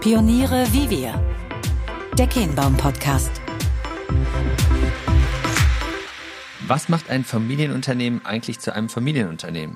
[0.00, 1.20] Pioniere wie wir.
[2.16, 3.32] Der Kehnbaum Podcast.
[6.68, 9.74] Was macht ein Familienunternehmen eigentlich zu einem Familienunternehmen?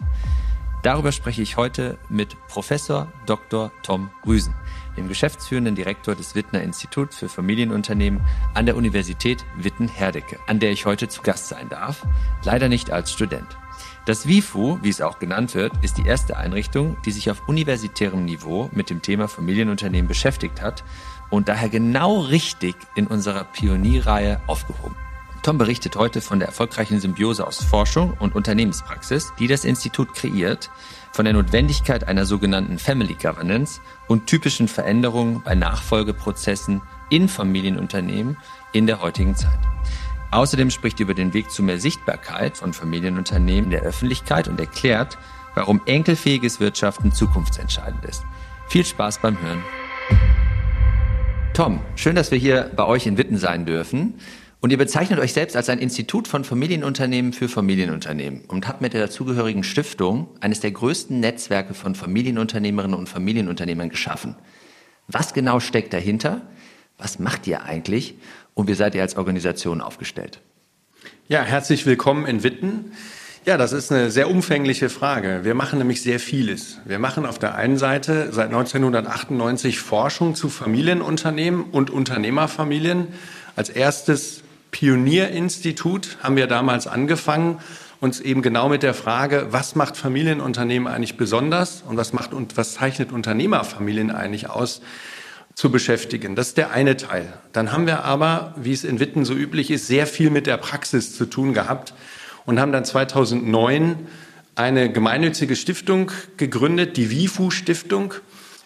[0.85, 3.72] Darüber spreche ich heute mit Professor Dr.
[3.82, 4.54] Tom Rüsen,
[4.96, 8.20] dem geschäftsführenden Direktor des Wittner Instituts für Familienunternehmen
[8.54, 12.06] an der Universität Witten-Herdecke, an der ich heute zu Gast sein darf,
[12.44, 13.58] leider nicht als Student.
[14.04, 18.24] Das WIFU, wie es auch genannt wird, ist die erste Einrichtung, die sich auf universitärem
[18.24, 20.82] Niveau mit dem Thema Familienunternehmen beschäftigt hat
[21.30, 24.96] und daher genau richtig in unserer Pionierreihe aufgehoben.
[25.44, 30.70] Tom berichtet heute von der erfolgreichen Symbiose aus Forschung und Unternehmenspraxis, die das Institut kreiert,
[31.12, 38.36] von der Notwendigkeit einer sogenannten Family Governance und typischen Veränderungen bei Nachfolgeprozessen in Familienunternehmen
[38.72, 39.58] in der heutigen Zeit.
[40.32, 44.58] Außerdem spricht er über den Weg zu mehr Sichtbarkeit von Familienunternehmen in der Öffentlichkeit und
[44.58, 45.18] erklärt,
[45.55, 48.24] warum enkelfähiges Wirtschaften zukunftsentscheidend ist.
[48.66, 49.62] Viel Spaß beim Hören.
[51.53, 54.14] Tom, schön, dass wir hier bei euch in Witten sein dürfen.
[54.62, 58.94] Und ihr bezeichnet euch selbst als ein Institut von Familienunternehmen für Familienunternehmen und habt mit
[58.94, 64.36] der dazugehörigen Stiftung eines der größten Netzwerke von Familienunternehmerinnen und Familienunternehmern geschaffen.
[65.08, 66.41] Was genau steckt dahinter?
[66.98, 68.16] Was macht ihr eigentlich?
[68.54, 70.40] und wie seid ihr als Organisation aufgestellt?
[71.28, 72.92] Ja, herzlich willkommen in Witten.
[73.44, 75.40] Ja, das ist eine sehr umfängliche Frage.
[75.42, 76.78] Wir machen nämlich sehr vieles.
[76.84, 83.08] Wir machen auf der einen Seite seit 1998 Forschung zu Familienunternehmen und Unternehmerfamilien.
[83.56, 87.58] Als erstes Pionierinstitut haben wir damals angefangen,
[88.00, 92.56] uns eben genau mit der Frage, was macht Familienunternehmen eigentlich besonders und was macht und
[92.56, 94.82] was zeichnet Unternehmerfamilien eigentlich aus,
[95.55, 96.34] zu beschäftigen.
[96.34, 97.33] Das ist der eine Teil.
[97.53, 100.56] Dann haben wir aber, wie es in Witten so üblich ist, sehr viel mit der
[100.56, 101.94] Praxis zu tun gehabt
[102.47, 103.97] und haben dann 2009
[104.55, 108.14] eine gemeinnützige Stiftung gegründet, die WIFU Stiftung,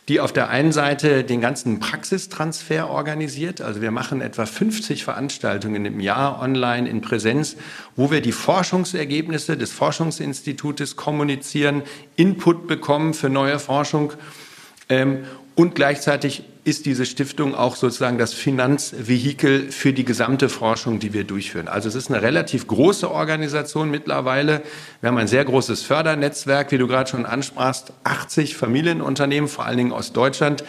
[0.08, 3.60] die auf der einen Seite den ganzen Praxistransfer organisiert.
[3.60, 7.56] Also wir machen etwa 50 Veranstaltungen im Jahr online in Präsenz,
[7.96, 11.82] wo wir die Forschungsergebnisse des Forschungsinstitutes kommunizieren,
[12.14, 14.12] Input bekommen für neue Forschung
[14.88, 15.24] ähm,
[15.56, 21.24] und gleichzeitig ist diese Stiftung auch sozusagen das Finanzvehikel für die gesamte Forschung, die wir
[21.24, 21.66] durchführen.
[21.66, 24.62] Also es ist eine relativ große Organisation mittlerweile.
[25.00, 29.78] Wir haben ein sehr großes Fördernetzwerk, wie du gerade schon ansprachst, 80 Familienunternehmen, vor allen
[29.78, 30.62] Dingen aus Deutschland,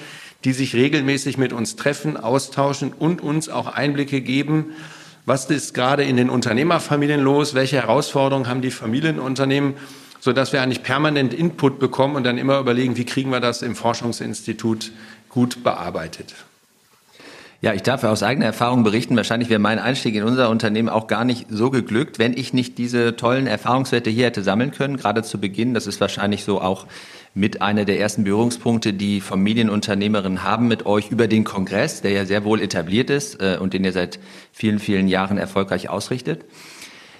[0.45, 4.67] die sich regelmäßig mit uns treffen, austauschen und uns auch Einblicke geben.
[5.25, 7.53] Was ist gerade in den Unternehmerfamilien los?
[7.53, 9.73] Welche Herausforderungen haben die Familienunternehmen?
[10.19, 13.61] So dass wir eigentlich permanent Input bekommen und dann immer überlegen, wie kriegen wir das
[13.61, 14.91] im Forschungsinstitut
[15.29, 16.33] gut bearbeitet.
[17.59, 21.07] Ja, ich darf aus eigener Erfahrung berichten, wahrscheinlich wäre mein Einstieg in unser Unternehmen auch
[21.07, 25.23] gar nicht so geglückt, wenn ich nicht diese tollen Erfahrungswerte hier hätte sammeln können, gerade
[25.23, 25.73] zu Beginn.
[25.73, 26.85] Das ist wahrscheinlich so auch
[27.33, 32.25] mit einer der ersten Berührungspunkte, die Familienunternehmerinnen haben mit euch über den Kongress, der ja
[32.25, 34.19] sehr wohl etabliert ist äh, und den ihr seit
[34.51, 36.45] vielen, vielen Jahren erfolgreich ausrichtet.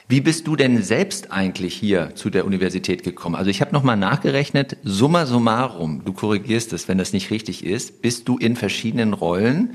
[0.09, 3.35] Wie bist du denn selbst eigentlich hier zu der Universität gekommen?
[3.35, 8.01] Also ich habe nochmal nachgerechnet, summa summarum, du korrigierst es, wenn das nicht richtig ist,
[8.01, 9.71] bist du in verschiedenen Rollen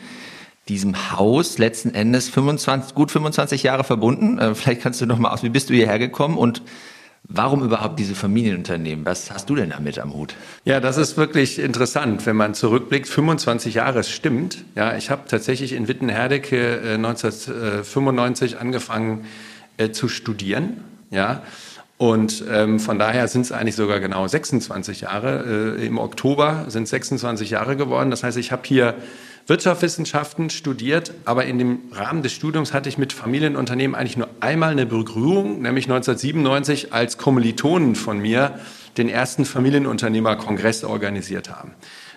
[0.68, 4.38] diesem Haus letzten Endes 25, gut 25 Jahre verbunden.
[4.38, 6.62] Äh, vielleicht kannst du nochmal aus, wie bist du hierher gekommen und
[7.28, 9.06] Warum überhaupt diese Familienunternehmen?
[9.06, 10.34] Was hast du denn damit am Hut?
[10.64, 13.06] Ja, das ist wirklich interessant, wenn man zurückblickt.
[13.06, 14.64] 25 Jahre, es stimmt.
[14.74, 19.24] Ja, ich habe tatsächlich in Wittenherdecke 1995 äh, angefangen,
[19.76, 20.82] äh, zu studieren.
[21.10, 21.42] Ja?
[21.98, 25.76] Und ähm, von daher sind es eigentlich sogar genau 26 Jahre.
[25.78, 28.10] Äh, Im Oktober sind 26 Jahre geworden.
[28.10, 28.94] Das heißt, ich habe hier
[29.46, 34.70] Wirtschaftswissenschaften studiert, aber in dem Rahmen des Studiums hatte ich mit Familienunternehmen eigentlich nur einmal
[34.70, 38.58] eine Berührung, nämlich 1997, als Kommilitonen von mir
[38.96, 41.72] den ersten Familienunternehmerkongress organisiert haben.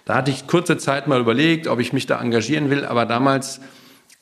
[0.05, 3.59] Da hatte ich kurze Zeit mal überlegt, ob ich mich da engagieren will, aber damals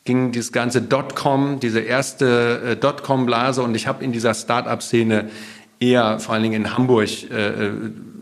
[0.06, 5.30] ging dieses ganze Dotcom, diese erste äh, Dotcom-Blase und ich habe in dieser Start-up-Szene
[5.80, 7.72] eher vor allen Dingen in Hamburg äh, äh,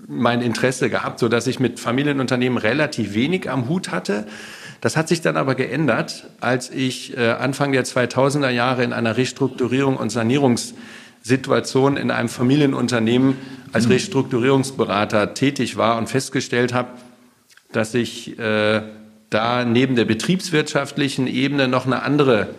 [0.08, 4.28] mein Interesse gehabt, so dass ich mit Familienunternehmen relativ wenig am Hut hatte.
[4.82, 9.16] Das hat sich dann aber geändert, als ich äh, Anfang der 2000er Jahre in einer
[9.16, 13.38] Restrukturierung und Sanierungssituation in einem Familienunternehmen
[13.72, 13.94] als mhm.
[13.94, 16.90] Restrukturierungsberater tätig war und festgestellt habe,
[17.72, 18.82] dass ich äh,
[19.31, 22.49] da neben der betriebswirtschaftlichen Ebene noch eine andere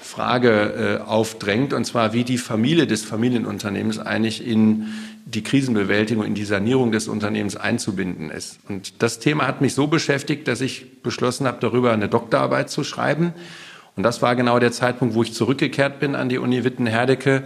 [0.00, 4.86] Frage äh, aufdrängt, und zwar wie die Familie des Familienunternehmens eigentlich in
[5.24, 8.60] die Krisenbewältigung, in die Sanierung des Unternehmens einzubinden ist.
[8.68, 12.84] Und das Thema hat mich so beschäftigt, dass ich beschlossen habe, darüber eine Doktorarbeit zu
[12.84, 13.32] schreiben.
[13.96, 17.42] Und das war genau der Zeitpunkt, wo ich zurückgekehrt bin an die Uni Witten-Herdecke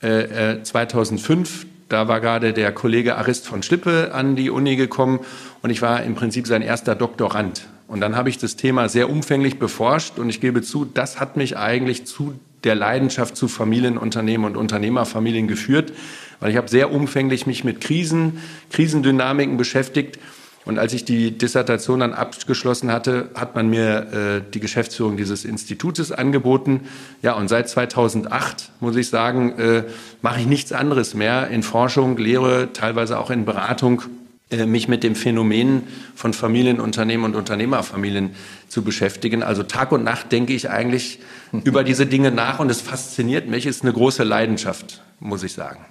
[0.00, 1.64] äh, 2005.
[1.64, 5.20] Äh, da war gerade der Kollege Arist von Schlippe an die Uni gekommen
[5.62, 9.08] und ich war im Prinzip sein erster Doktorand Und dann habe ich das Thema sehr
[9.08, 12.34] umfänglich beforscht und ich gebe zu, das hat mich eigentlich zu
[12.64, 15.92] der Leidenschaft zu Familienunternehmen und Unternehmerfamilien geführt,
[16.40, 18.40] weil ich habe sehr umfänglich mich mit Krisen,
[18.70, 20.18] Krisendynamiken beschäftigt.
[20.64, 25.44] Und als ich die Dissertation dann abgeschlossen hatte, hat man mir äh, die Geschäftsführung dieses
[25.44, 26.80] Institutes angeboten.
[27.22, 29.84] Ja, und seit 2008, muss ich sagen, äh,
[30.22, 34.02] mache ich nichts anderes mehr in Forschung, Lehre, teilweise auch in Beratung
[34.50, 35.82] mich mit dem Phänomen
[36.14, 38.30] von Familienunternehmen und Unternehmerfamilien
[38.68, 39.42] zu beschäftigen.
[39.42, 41.18] Also Tag und Nacht denke ich eigentlich
[41.64, 45.84] über diese Dinge nach und es fasziniert mich, ist eine große Leidenschaft, muss ich sagen.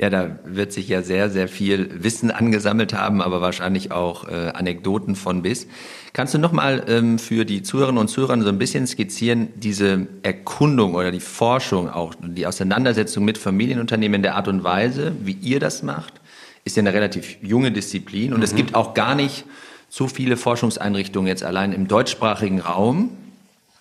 [0.00, 4.50] Ja, da wird sich ja sehr, sehr viel Wissen angesammelt haben, aber wahrscheinlich auch äh,
[4.54, 5.66] Anekdoten von bis.
[6.12, 10.94] Kannst du nochmal ähm, für die Zuhörerinnen und Zuhörer so ein bisschen skizzieren, diese Erkundung
[10.94, 15.58] oder die Forschung, auch die Auseinandersetzung mit Familienunternehmen in der Art und Weise, wie ihr
[15.58, 16.20] das macht?
[16.68, 18.44] Ist ja eine relativ junge Disziplin und mhm.
[18.44, 19.44] es gibt auch gar nicht
[19.90, 23.10] so viele Forschungseinrichtungen jetzt allein im deutschsprachigen Raum,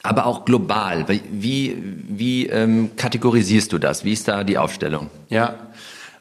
[0.03, 1.05] aber auch global.
[1.31, 4.05] Wie, wie ähm, kategorisierst du das?
[4.05, 5.09] Wie ist da die Aufstellung?
[5.29, 5.55] Ja,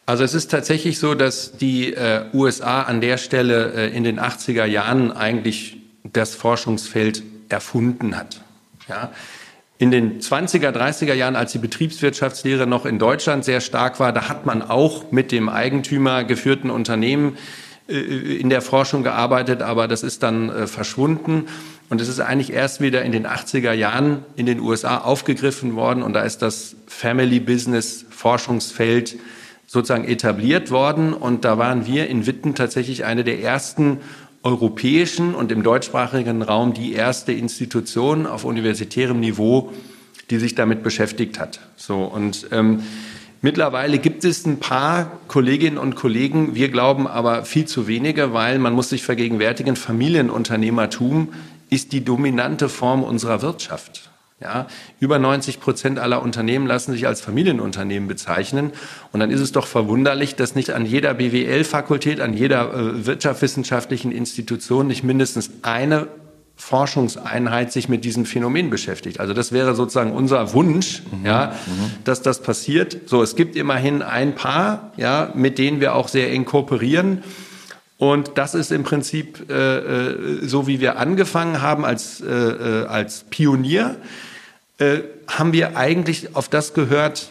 [0.06, 4.20] also es ist tatsächlich so, dass die äh, USA an der Stelle äh, in den
[4.20, 5.78] 80er Jahren eigentlich
[6.12, 8.40] das Forschungsfeld erfunden hat.
[8.88, 9.10] Ja,
[9.78, 14.28] in den 20er, 30er Jahren, als die Betriebswirtschaftslehre noch in Deutschland sehr stark war, da
[14.28, 17.36] hat man auch mit dem Eigentümer geführten Unternehmen
[17.88, 21.46] äh, in der Forschung gearbeitet, aber das ist dann äh, verschwunden.
[21.88, 26.02] Und es ist eigentlich erst wieder in den 80er Jahren in den USA aufgegriffen worden
[26.02, 29.16] und da ist das Family Business Forschungsfeld
[29.66, 33.98] sozusagen etabliert worden und da waren wir in Witten tatsächlich eine der ersten
[34.46, 39.72] europäischen und im deutschsprachigen Raum die erste Institution auf universitärem Niveau,
[40.30, 41.60] die sich damit beschäftigt hat.
[41.76, 42.82] So und ähm,
[43.42, 48.58] Mittlerweile gibt es ein paar Kolleginnen und Kollegen, wir glauben aber viel zu wenige, weil
[48.58, 51.28] man muss sich vergegenwärtigen, Familienunternehmertum
[51.68, 54.10] ist die dominante Form unserer Wirtschaft.
[54.38, 54.66] Ja,
[55.00, 58.72] über 90 Prozent aller Unternehmen lassen sich als Familienunternehmen bezeichnen.
[59.10, 64.12] Und dann ist es doch verwunderlich, dass nicht an jeder BWL-Fakultät, an jeder äh, wirtschaftswissenschaftlichen
[64.12, 66.08] Institution nicht mindestens eine
[66.56, 69.20] Forschungseinheit sich mit diesem Phänomen beschäftigt.
[69.20, 71.24] Also das wäre sozusagen unser Wunsch, mhm.
[71.24, 72.04] ja, mhm.
[72.04, 72.96] dass das passiert.
[73.06, 77.22] So, es gibt immerhin ein paar, ja, mit denen wir auch sehr eng kooperieren.
[77.98, 82.86] Und das ist im Prinzip äh, äh so, wie wir angefangen haben als, äh, äh
[82.86, 83.96] als Pionier
[84.78, 84.98] äh,
[85.28, 87.28] haben wir eigentlich auf das gehört,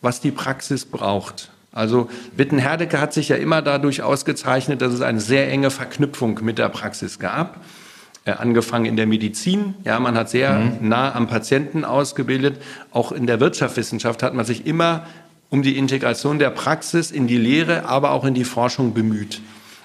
[0.00, 1.50] was die Praxis braucht.
[1.72, 6.58] Also Witten-Herdecke hat sich ja immer dadurch ausgezeichnet, dass es eine sehr enge Verknüpfung mit
[6.58, 7.60] der Praxis gab.
[8.24, 10.88] Äh, angefangen in der Medizin, ja, man hat sehr mhm.
[10.88, 12.60] nah am Patienten ausgebildet.
[12.90, 15.06] Auch in der Wirtschaftswissenschaft hat man sich immer
[15.48, 19.40] um die Integration der Praxis in die Lehre, aber auch in die Forschung bemüht.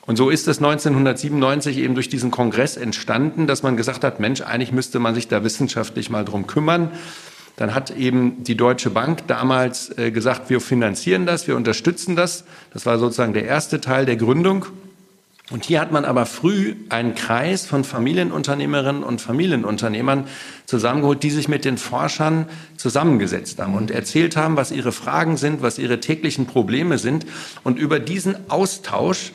[0.07, 4.41] Und so ist es 1997 eben durch diesen Kongress entstanden, dass man gesagt hat, Mensch,
[4.41, 6.91] eigentlich müsste man sich da wissenschaftlich mal drum kümmern.
[7.57, 12.45] Dann hat eben die Deutsche Bank damals äh, gesagt, wir finanzieren das, wir unterstützen das.
[12.71, 14.67] Das war sozusagen der erste Teil der Gründung.
[15.49, 20.25] Und hier hat man aber früh einen Kreis von Familienunternehmerinnen und Familienunternehmern
[20.65, 22.45] zusammengeholt, die sich mit den Forschern
[22.77, 27.25] zusammengesetzt haben und erzählt haben, was ihre Fragen sind, was ihre täglichen Probleme sind.
[27.63, 29.33] Und über diesen Austausch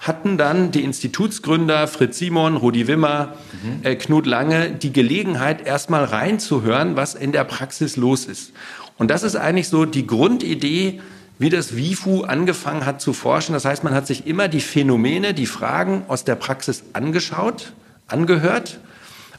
[0.00, 3.84] hatten dann die Institutsgründer Fritz Simon, Rudi Wimmer, mhm.
[3.84, 8.52] äh, Knut Lange die Gelegenheit, erstmal reinzuhören, was in der Praxis los ist.
[8.96, 11.00] Und das ist eigentlich so die Grundidee,
[11.38, 13.52] wie das WIFU angefangen hat zu forschen.
[13.52, 17.72] Das heißt, man hat sich immer die Phänomene, die Fragen aus der Praxis angeschaut,
[18.08, 18.80] angehört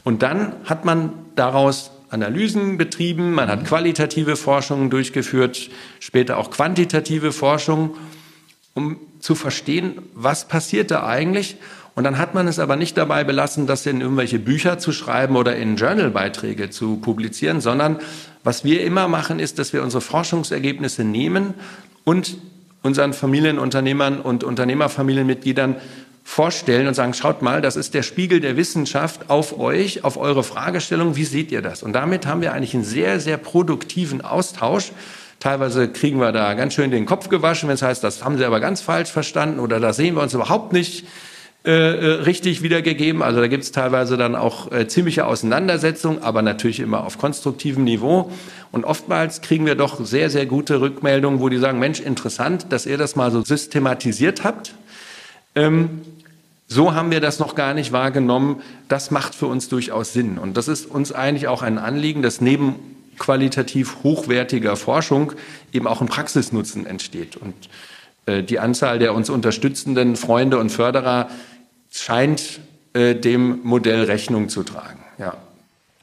[0.03, 3.65] und dann hat man daraus Analysen betrieben, man hat mhm.
[3.65, 7.95] qualitative Forschungen durchgeführt, später auch quantitative Forschung,
[8.73, 11.57] um zu verstehen, was passiert da eigentlich.
[11.93, 15.35] Und dann hat man es aber nicht dabei belassen, das in irgendwelche Bücher zu schreiben
[15.35, 17.99] oder in Journalbeiträge zu publizieren, sondern
[18.43, 21.53] was wir immer machen, ist, dass wir unsere Forschungsergebnisse nehmen
[22.05, 22.37] und
[22.81, 25.75] unseren Familienunternehmern und Unternehmerfamilienmitgliedern
[26.23, 30.43] vorstellen und sagen, schaut mal, das ist der Spiegel der Wissenschaft auf euch, auf eure
[30.43, 31.83] Fragestellung, wie seht ihr das?
[31.83, 34.91] Und damit haben wir eigentlich einen sehr, sehr produktiven Austausch
[35.41, 38.45] Teilweise kriegen wir da ganz schön den Kopf gewaschen, wenn es heißt, das haben sie
[38.45, 41.07] aber ganz falsch verstanden oder da sehen wir uns überhaupt nicht
[41.65, 43.23] äh, äh richtig wiedergegeben.
[43.23, 47.83] Also da gibt es teilweise dann auch äh, ziemliche Auseinandersetzungen, aber natürlich immer auf konstruktivem
[47.83, 48.31] Niveau.
[48.71, 52.85] Und oftmals kriegen wir doch sehr, sehr gute Rückmeldungen, wo die sagen, Mensch, interessant, dass
[52.85, 54.75] ihr das mal so systematisiert habt.
[55.55, 56.01] Ähm,
[56.67, 58.61] so haben wir das noch gar nicht wahrgenommen.
[58.89, 60.37] Das macht für uns durchaus Sinn.
[60.37, 62.75] Und das ist uns eigentlich auch ein Anliegen, dass neben
[63.21, 65.33] qualitativ hochwertiger Forschung
[65.71, 67.37] eben auch ein Praxisnutzen entsteht.
[67.37, 67.53] Und
[68.25, 71.29] äh, die Anzahl der uns unterstützenden Freunde und Förderer
[71.91, 72.59] scheint
[72.93, 74.99] äh, dem Modell Rechnung zu tragen.
[75.19, 75.37] Ja.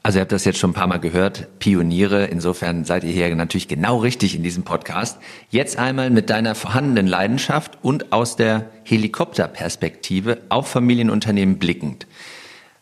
[0.01, 3.35] Also ihr habt das jetzt schon ein paar Mal gehört, Pioniere, insofern seid ihr hier
[3.35, 5.17] natürlich genau richtig in diesem Podcast.
[5.49, 12.07] Jetzt einmal mit deiner vorhandenen Leidenschaft und aus der Helikopterperspektive auf Familienunternehmen blickend.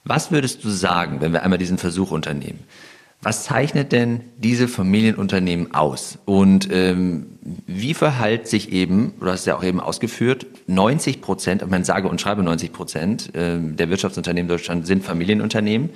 [0.03, 2.63] Was würdest du sagen, wenn wir einmal diesen Versuch unternehmen?
[3.21, 6.19] Was zeichnet denn diese Familienunternehmen aus?
[6.25, 7.25] Und ähm,
[7.65, 12.21] wie verhält sich eben, du hast ja auch eben ausgeführt, 90 Prozent, man sage und
[12.21, 15.89] schreibe 90 Prozent äh, der Wirtschaftsunternehmen in Deutschland sind Familienunternehmen.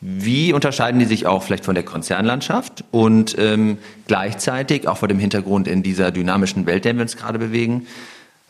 [0.00, 5.18] Wie unterscheiden die sich auch vielleicht von der Konzernlandschaft und ähm, gleichzeitig auch vor dem
[5.18, 7.86] Hintergrund in dieser dynamischen Welt, in der wir uns gerade bewegen?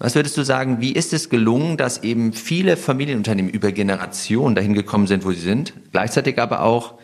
[0.01, 4.75] Was würdest du sagen, wie ist es gelungen, dass eben viele Familienunternehmen über Generationen dahin
[4.75, 6.95] gekommen sind, wo sie sind, gleichzeitig aber auch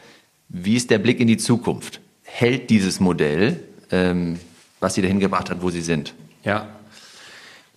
[0.51, 2.01] wie ist der Blick in die Zukunft?
[2.23, 4.39] Hält dieses Modell, ähm,
[4.81, 6.15] was Sie dahin gebracht hat, wo Sie sind?
[6.45, 6.69] Ja.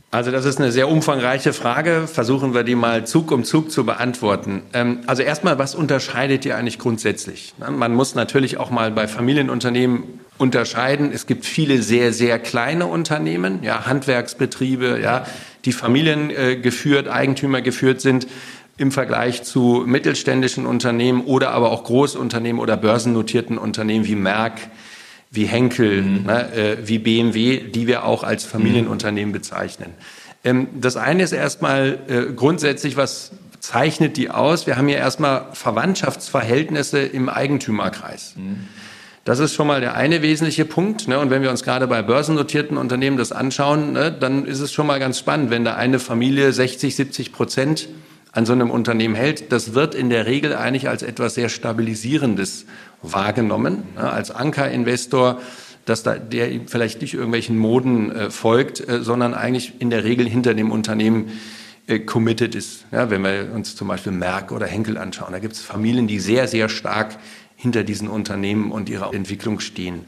[0.09, 2.07] Also das ist eine sehr umfangreiche Frage.
[2.07, 4.61] Versuchen wir die mal Zug um Zug zu beantworten.
[4.73, 7.53] Ähm, also erstmal, was unterscheidet ihr eigentlich grundsätzlich?
[7.57, 11.11] Man muss natürlich auch mal bei Familienunternehmen unterscheiden.
[11.11, 15.25] Es gibt viele sehr, sehr kleine Unternehmen, ja, Handwerksbetriebe, ja,
[15.65, 18.27] die familiengeführt, Eigentümer geführt sind
[18.77, 24.59] im Vergleich zu mittelständischen Unternehmen oder aber auch Großunternehmen oder börsennotierten Unternehmen wie Merck,
[25.29, 26.25] wie Henkel, mhm.
[26.25, 29.33] ne, äh, wie BMW, die wir auch als Familienunternehmen mhm.
[29.33, 29.93] bezeichnen.
[30.43, 34.67] Ähm, das eine ist erstmal äh, grundsätzlich, was zeichnet die aus?
[34.67, 38.33] Wir haben hier erstmal Verwandtschaftsverhältnisse im Eigentümerkreis.
[38.35, 38.67] Mhm.
[39.23, 41.07] Das ist schon mal der eine wesentliche Punkt.
[41.07, 41.17] Ne?
[41.17, 44.85] Und wenn wir uns gerade bei börsennotierten Unternehmen das anschauen, ne, dann ist es schon
[44.85, 47.87] mal ganz spannend, wenn da eine Familie 60, 70 Prozent
[48.33, 52.65] an so einem Unternehmen hält, das wird in der Regel eigentlich als etwas sehr Stabilisierendes
[53.03, 55.39] wahrgenommen, ne, als Ankerinvestor,
[55.85, 60.27] dass da der vielleicht nicht irgendwelchen Moden äh, folgt, äh, sondern eigentlich in der Regel
[60.27, 61.31] hinter dem Unternehmen
[61.85, 62.85] äh, committed ist.
[62.91, 66.19] Ja, wenn wir uns zum Beispiel Merck oder Henkel anschauen, da gibt es Familien, die
[66.19, 67.17] sehr, sehr stark
[67.55, 70.05] hinter diesen Unternehmen und ihrer Entwicklung stehen.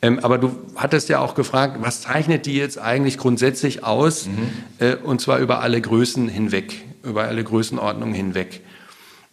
[0.00, 4.48] Ähm, aber du hattest ja auch gefragt, was zeichnet die jetzt eigentlich grundsätzlich aus, mhm.
[4.80, 8.60] äh, und zwar über alle Größen hinweg über alle Größenordnungen hinweg.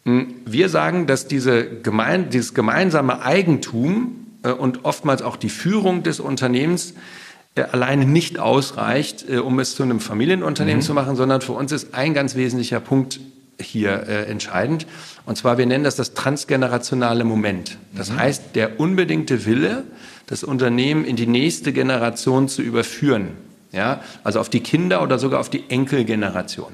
[0.06, 6.04] Hm, wir sagen, dass diese gemein, dieses gemeinsame Eigentum äh, und oftmals auch die Führung
[6.04, 6.94] des Unternehmens
[7.56, 10.86] äh, alleine nicht ausreicht, äh, um es zu einem Familienunternehmen mhm.
[10.86, 13.20] zu machen, sondern für uns ist ein ganz wesentlicher Punkt
[13.62, 14.88] hier äh, entscheidend.
[15.26, 17.78] Und zwar, wir nennen das das transgenerationale Moment.
[17.96, 18.20] Das mhm.
[18.20, 19.84] heißt, der unbedingte Wille,
[20.28, 23.30] das Unternehmen in die nächste Generation zu überführen.
[23.72, 26.74] Ja, also auf die Kinder oder sogar auf die Enkelgeneration.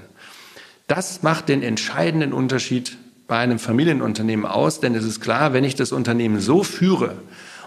[0.88, 5.76] Das macht den entscheidenden Unterschied bei einem Familienunternehmen aus, denn es ist klar, wenn ich
[5.76, 7.16] das Unternehmen so führe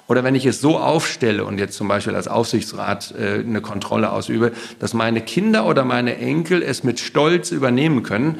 [0.06, 4.12] oder wenn ich es so aufstelle und jetzt zum Beispiel als Aufsichtsrat äh, eine Kontrolle
[4.12, 8.38] ausübe, dass meine Kinder oder meine Enkel es mit Stolz übernehmen können,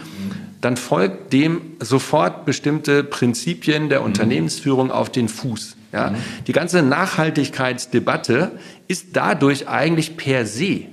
[0.61, 4.06] dann folgt dem sofort bestimmte Prinzipien der mhm.
[4.06, 5.76] Unternehmensführung auf den Fuß.
[5.92, 6.11] Ja?
[6.11, 6.16] Mhm.
[6.47, 8.52] Die ganze Nachhaltigkeitsdebatte
[8.87, 10.87] ist dadurch eigentlich per se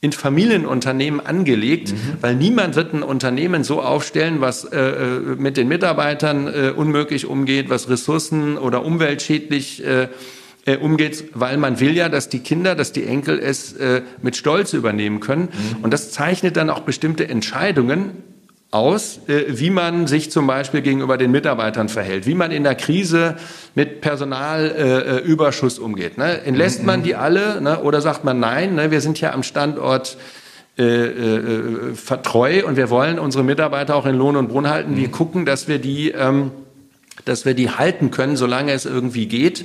[0.00, 1.96] in Familienunternehmen angelegt, mhm.
[2.20, 7.26] weil niemand wird ein Unternehmen so aufstellen, was äh, äh, mit den Mitarbeitern äh, unmöglich
[7.26, 10.08] umgeht, was ressourcen- oder umweltschädlich äh,
[10.66, 14.36] äh, umgeht, weil man will ja, dass die Kinder, dass die Enkel es äh, mit
[14.36, 15.48] Stolz übernehmen können.
[15.50, 15.84] Mhm.
[15.84, 18.22] Und das zeichnet dann auch bestimmte Entscheidungen
[18.76, 22.74] aus, äh, wie man sich zum Beispiel gegenüber den Mitarbeitern verhält, wie man in der
[22.74, 23.36] Krise
[23.74, 26.18] mit Personalüberschuss äh, umgeht.
[26.18, 26.42] Ne?
[26.42, 27.80] Entlässt man die alle ne?
[27.82, 28.90] oder sagt man nein, ne?
[28.90, 30.16] wir sind ja am Standort
[30.78, 34.94] äh, äh, vertreu und wir wollen unsere Mitarbeiter auch in Lohn und Brunn halten.
[34.94, 36.50] Wir gucken, dass wir die, ähm,
[37.24, 39.64] dass wir die halten können, solange es irgendwie geht.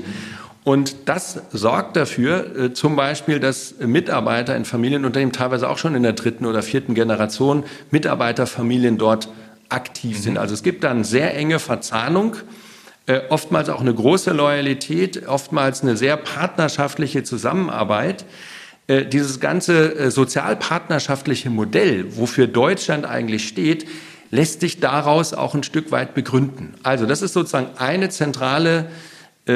[0.64, 6.04] Und das sorgt dafür, äh, zum Beispiel, dass Mitarbeiter in Familienunternehmen teilweise auch schon in
[6.04, 9.30] der dritten oder vierten Generation Mitarbeiterfamilien dort
[9.70, 10.34] aktiv sind.
[10.34, 10.40] Mhm.
[10.40, 12.36] Also es gibt da eine sehr enge Verzahnung,
[13.08, 18.26] äh, oftmals auch eine große Loyalität, oftmals eine sehr partnerschaftliche Zusammenarbeit.
[18.86, 23.88] Äh, dieses ganze sozialpartnerschaftliche Modell, wofür Deutschland eigentlich steht,
[24.30, 26.76] lässt sich daraus auch ein Stück weit begründen.
[26.84, 28.90] Also das ist sozusagen eine zentrale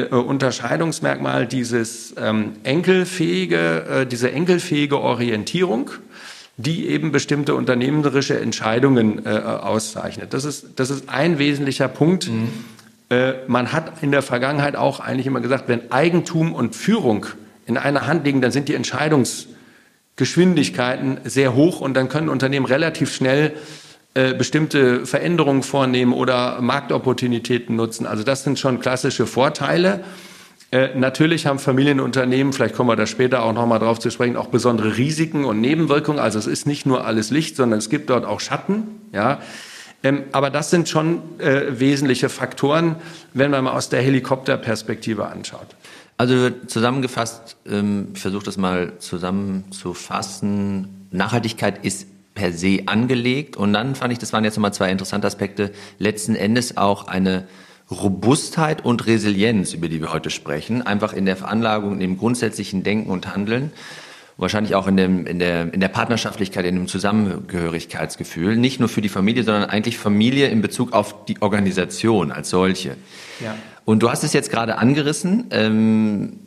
[0.03, 5.91] äh, Unterscheidungsmerkmal dieses ähm, enkelfähige, äh, diese enkelfähige Orientierung,
[6.57, 10.33] die eben bestimmte unternehmerische Entscheidungen äh, auszeichnet.
[10.33, 12.29] Das ist, das ist ein wesentlicher Punkt.
[12.29, 12.49] Mhm.
[13.09, 17.25] Äh, man hat in der Vergangenheit auch eigentlich immer gesagt, wenn Eigentum und Führung
[17.65, 23.13] in einer Hand liegen, dann sind die Entscheidungsgeschwindigkeiten sehr hoch und dann können Unternehmen relativ
[23.13, 23.53] schnell
[24.15, 28.05] äh, bestimmte Veränderungen vornehmen oder Marktopportunitäten nutzen.
[28.05, 30.05] Also das sind schon klassische Vorteile.
[30.71, 34.47] Äh, natürlich haben Familienunternehmen, vielleicht kommen wir da später auch nochmal drauf zu sprechen, auch
[34.47, 36.19] besondere Risiken und Nebenwirkungen.
[36.19, 39.01] Also es ist nicht nur alles Licht, sondern es gibt dort auch Schatten.
[39.11, 39.41] Ja.
[40.01, 42.95] Ähm, aber das sind schon äh, wesentliche Faktoren,
[43.33, 45.75] wenn man mal aus der Helikopterperspektive anschaut.
[46.15, 51.07] Also zusammengefasst, ähm, ich versuche das mal zusammenzufassen.
[51.11, 55.25] Nachhaltigkeit ist per se angelegt und dann fand ich, das waren jetzt nochmal zwei interessante
[55.25, 57.47] Aspekte, letzten Endes auch eine
[57.89, 62.83] Robustheit und Resilienz, über die wir heute sprechen, einfach in der Veranlagung, in dem grundsätzlichen
[62.83, 63.71] Denken und Handeln,
[64.37, 69.01] wahrscheinlich auch in, dem, in, der, in der Partnerschaftlichkeit, in dem Zusammengehörigkeitsgefühl, nicht nur für
[69.01, 72.97] die Familie, sondern eigentlich Familie in Bezug auf die Organisation als solche.
[73.39, 73.55] Ja.
[73.85, 75.45] Und du hast es jetzt gerade angerissen.
[75.51, 76.39] Ähm,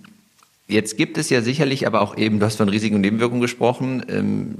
[0.66, 4.04] jetzt gibt es ja sicherlich aber auch eben, du hast von Risiken und Nebenwirkungen gesprochen.
[4.08, 4.56] Ähm,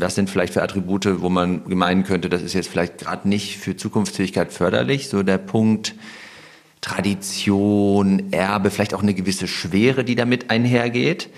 [0.00, 3.58] was sind vielleicht für Attribute, wo man meinen könnte, das ist jetzt vielleicht gerade nicht
[3.58, 5.08] für Zukunftsfähigkeit förderlich?
[5.08, 5.94] So der Punkt
[6.80, 11.28] Tradition, Erbe, vielleicht auch eine gewisse Schwere, die damit einhergeht.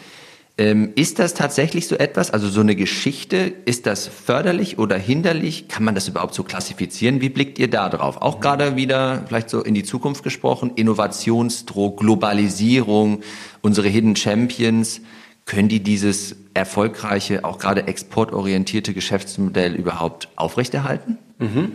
[0.59, 5.69] Ähm, ist das tatsächlich so etwas, also so eine Geschichte, ist das förderlich oder hinderlich?
[5.69, 7.21] Kann man das überhaupt so klassifizieren?
[7.21, 8.21] Wie blickt ihr da drauf?
[8.21, 13.23] Auch gerade wieder vielleicht so in die Zukunft gesprochen, Innovationsdruck, Globalisierung,
[13.63, 15.01] unsere Hidden Champions,
[15.49, 21.19] können die dieses erfolgreiche, auch gerade exportorientierte Geschäftsmodell überhaupt aufrechterhalten?
[21.39, 21.73] Mhm.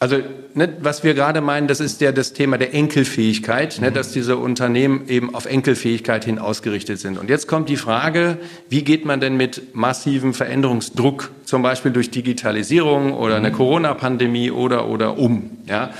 [0.00, 0.18] Also
[0.54, 4.36] ne, was wir gerade meinen, das ist ja das Thema der Enkelfähigkeit, ne, dass diese
[4.36, 7.18] Unternehmen eben auf Enkelfähigkeit hin ausgerichtet sind.
[7.18, 8.38] Und jetzt kommt die Frage,
[8.68, 13.54] wie geht man denn mit massivem Veränderungsdruck, zum Beispiel durch Digitalisierung oder eine mhm.
[13.54, 15.50] Corona-Pandemie oder oder um?
[15.66, 15.90] Ja?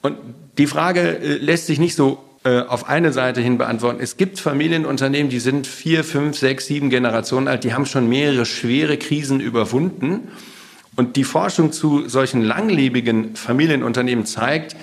[0.00, 0.16] Und
[0.56, 4.00] die Frage äh, lässt sich nicht so auf eine Seite hin beantworten.
[4.00, 8.44] Es gibt Familienunternehmen, die sind vier, fünf, sechs, sieben Generationen alt, die haben schon mehrere
[8.44, 10.28] schwere Krisen überwunden
[10.96, 14.76] und die Forschung zu solchen langlebigen Familienunternehmen zeigt,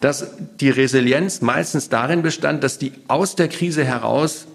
[0.00, 4.48] dass die Resilienz meistens darin bestand, dass die aus der Krise heraus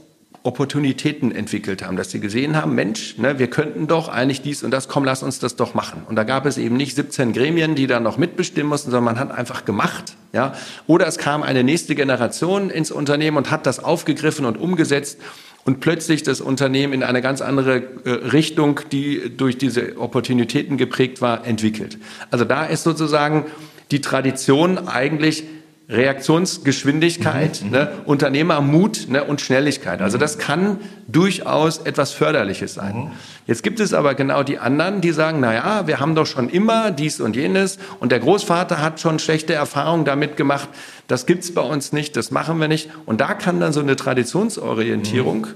[0.47, 4.71] Opportunitäten entwickelt haben, dass sie gesehen haben, Mensch, ne, wir könnten doch eigentlich dies und
[4.71, 6.03] das, komm, lass uns das doch machen.
[6.07, 9.19] Und da gab es eben nicht 17 Gremien, die da noch mitbestimmen mussten, sondern man
[9.19, 10.15] hat einfach gemacht.
[10.31, 10.53] Ja?
[10.87, 15.19] Oder es kam eine nächste Generation ins Unternehmen und hat das aufgegriffen und umgesetzt
[15.65, 21.21] und plötzlich das Unternehmen in eine ganz andere äh, Richtung, die durch diese Opportunitäten geprägt
[21.21, 21.97] war, entwickelt.
[22.31, 23.47] Also da ist sozusagen
[23.91, 25.43] die Tradition eigentlich
[25.89, 27.69] Reaktionsgeschwindigkeit, mhm.
[27.69, 30.01] ne, Unternehmermut ne, und Schnelligkeit.
[30.01, 32.95] Also das kann durchaus etwas Förderliches sein.
[32.95, 33.11] Mhm.
[33.45, 36.49] Jetzt gibt es aber genau die anderen, die sagen, na ja, wir haben doch schon
[36.49, 40.67] immer dies und jenes und der Großvater hat schon schlechte Erfahrungen damit gemacht.
[41.07, 42.89] Das gibt's bei uns nicht, das machen wir nicht.
[43.05, 45.55] Und da kann dann so eine Traditionsorientierung mhm.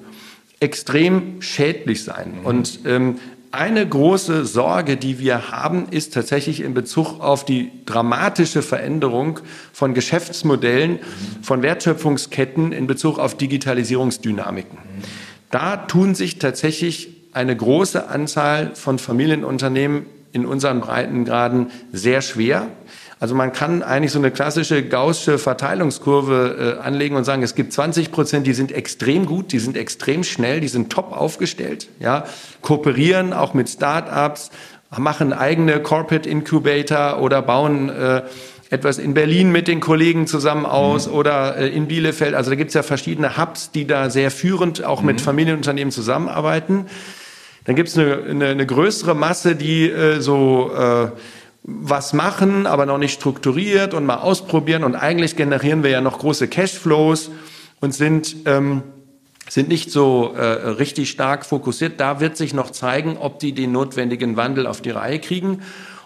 [0.62, 2.39] extrem schädlich sein.
[2.39, 2.46] Mhm.
[2.46, 3.20] Und ähm,
[3.52, 9.40] eine große Sorge, die wir haben, ist tatsächlich in Bezug auf die dramatische Veränderung
[9.74, 11.00] von Geschäftsmodellen,
[11.42, 14.78] von Wertschöpfungsketten in Bezug auf Digitalisierungsdynamiken.
[15.50, 22.68] Da tun sich tatsächlich eine große Anzahl von Familienunternehmen in unseren Breitengraden sehr schwer.
[23.22, 27.72] Also man kann eigentlich so eine klassische gaußsche Verteilungskurve äh, anlegen und sagen, es gibt
[27.72, 32.26] 20 Prozent, die sind extrem gut, die sind extrem schnell, die sind top aufgestellt, ja,
[32.62, 34.50] kooperieren auch mit Start-ups,
[34.98, 38.24] machen eigene Corporate Incubator oder bauen äh,
[38.72, 41.14] etwas in Berlin mit den Kollegen zusammen aus mhm.
[41.14, 42.34] oder äh, in Bielefeld.
[42.34, 45.06] Also da gibt es ja verschiedene Hubs, die da sehr führend auch mhm.
[45.06, 46.88] mit Familienunternehmen zusammenarbeiten.
[47.66, 51.10] Dann gibt es eine, eine, eine, größere Masse, die äh, so äh,
[51.63, 54.84] was machen, aber noch nicht strukturiert und mal ausprobieren.
[54.84, 57.30] Und eigentlich generieren wir ja noch große Cashflows
[57.80, 58.82] und sind, ähm,
[59.47, 62.00] sind nicht so äh, richtig stark fokussiert.
[62.00, 65.62] Da wird sich noch zeigen, ob die den notwendigen Wandel auf die Reihe kriegen.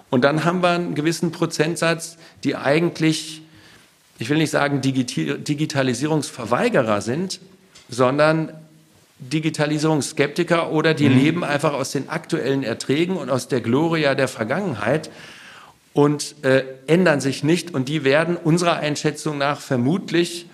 [0.09, 3.41] Und dann haben wir einen gewissen Prozentsatz, die eigentlich,
[4.19, 7.39] ich will nicht sagen Digitalisierungsverweigerer sind,
[7.89, 8.51] sondern
[9.19, 11.17] Digitalisierungsskeptiker oder die mhm.
[11.17, 15.09] leben einfach aus den aktuellen Erträgen und aus der Gloria der Vergangenheit
[15.95, 17.73] und äh, ändern sich nicht.
[17.73, 20.45] Und die werden unserer Einschätzung nach vermutlich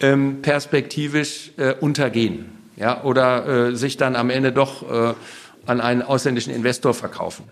[0.00, 5.14] ähm, perspektivisch äh, untergehen ja, oder äh, sich dann am Ende doch äh,
[5.66, 7.44] an einen ausländischen Investor verkaufen.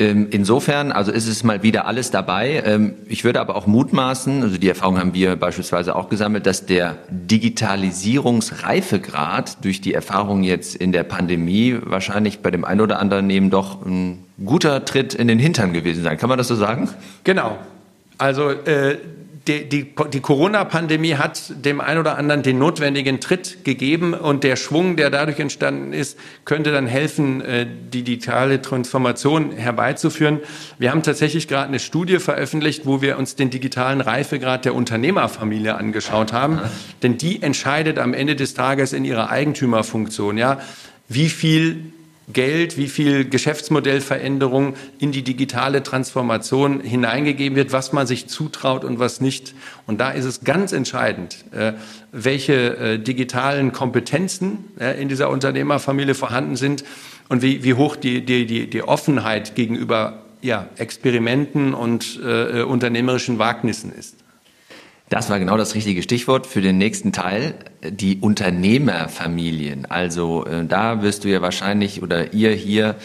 [0.00, 2.64] Ähm, insofern, also ist es mal wieder alles dabei.
[2.66, 6.66] Ähm, ich würde aber auch mutmaßen, also die Erfahrung haben wir beispielsweise auch gesammelt, dass
[6.66, 13.28] der Digitalisierungsreifegrad durch die Erfahrung jetzt in der Pandemie wahrscheinlich bei dem einen oder anderen
[13.28, 16.18] Nehmen doch ein guter Tritt in den Hintern gewesen sein.
[16.18, 16.88] Kann man das so sagen?
[17.22, 17.56] Genau.
[18.18, 18.98] Also äh,
[19.46, 24.56] die, die, die Corona-Pandemie hat dem einen oder anderen den notwendigen Tritt gegeben und der
[24.56, 30.40] Schwung, der dadurch entstanden ist, könnte dann helfen, äh, die digitale Transformation herbeizuführen.
[30.78, 35.74] Wir haben tatsächlich gerade eine Studie veröffentlicht, wo wir uns den digitalen Reifegrad der Unternehmerfamilie
[35.74, 36.60] angeschaut haben,
[37.02, 40.60] denn die entscheidet am Ende des Tages in ihrer Eigentümerfunktion, ja,
[41.08, 41.92] wie viel
[42.32, 48.98] Geld, wie viel Geschäftsmodellveränderung in die digitale Transformation hineingegeben wird, was man sich zutraut und
[48.98, 49.54] was nicht.
[49.86, 51.74] Und da ist es ganz entscheidend, äh,
[52.12, 56.84] welche äh, digitalen Kompetenzen äh, in dieser Unternehmerfamilie vorhanden sind
[57.28, 63.38] und wie, wie hoch die, die, die, die Offenheit gegenüber ja, Experimenten und äh, unternehmerischen
[63.38, 64.23] Wagnissen ist.
[65.10, 69.84] Das war genau das richtige Stichwort für den nächsten Teil, die Unternehmerfamilien.
[69.86, 72.96] Also äh, da wirst du ja wahrscheinlich oder ihr hier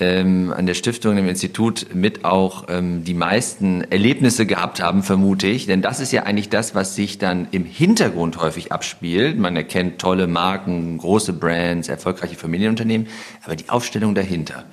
[0.00, 5.46] ähm, an der Stiftung, im Institut mit auch ähm, die meisten Erlebnisse gehabt haben, vermute
[5.46, 5.66] ich.
[5.66, 9.38] Denn das ist ja eigentlich das, was sich dann im Hintergrund häufig abspielt.
[9.38, 13.06] Man erkennt tolle Marken, große Brands, erfolgreiche Familienunternehmen,
[13.44, 14.64] aber die Aufstellung dahinter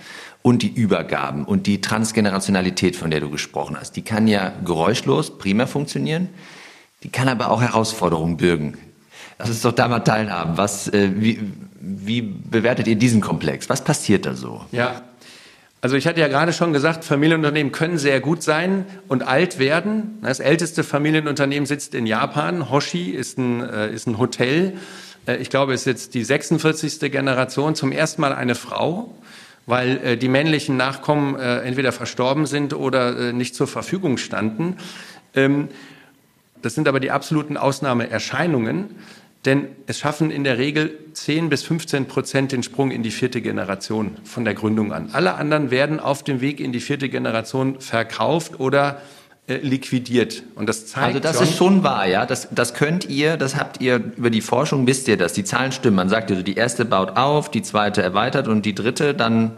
[0.41, 5.38] und die Übergaben und die Transgenerationalität, von der du gesprochen hast, die kann ja geräuschlos
[5.38, 6.30] prima funktionieren.
[7.03, 8.77] Die kann aber auch Herausforderungen bürgen.
[9.39, 10.57] Lass uns doch da mal teilhaben.
[10.57, 11.39] Was, äh, wie,
[11.79, 13.69] wie bewertet ihr diesen Komplex?
[13.69, 14.65] Was passiert da so?
[14.71, 15.03] Ja,
[15.79, 20.17] also ich hatte ja gerade schon gesagt, Familienunternehmen können sehr gut sein und alt werden.
[20.23, 22.71] Das älteste Familienunternehmen sitzt in Japan.
[22.71, 24.73] Hoshi ist ein, äh, ist ein Hotel.
[25.27, 26.99] Äh, ich glaube, es ist jetzt die 46.
[27.12, 29.13] Generation, zum ersten Mal eine Frau,
[29.67, 34.77] weil äh, die männlichen Nachkommen äh, entweder verstorben sind oder äh, nicht zur Verfügung standen.
[35.36, 35.69] Ähm,
[36.62, 38.96] das sind aber die absoluten Ausnahmeerscheinungen,
[39.46, 43.41] denn es schaffen in der Regel 10 bis 15 Prozent den Sprung in die vierte
[43.41, 45.10] Generation von der Gründung an.
[45.13, 49.02] Alle anderen werden auf dem Weg in die vierte Generation verkauft oder
[49.48, 50.43] äh, liquidiert.
[50.56, 52.26] Und das zeigt Also das schon, ist schon wahr, ja.
[52.26, 55.32] Das, das könnt ihr, das habt ihr über die Forschung wisst ihr das.
[55.34, 55.96] Die Zahlen stimmen.
[55.96, 59.56] Man sagt also, die erste baut auf, die zweite erweitert und die dritte dann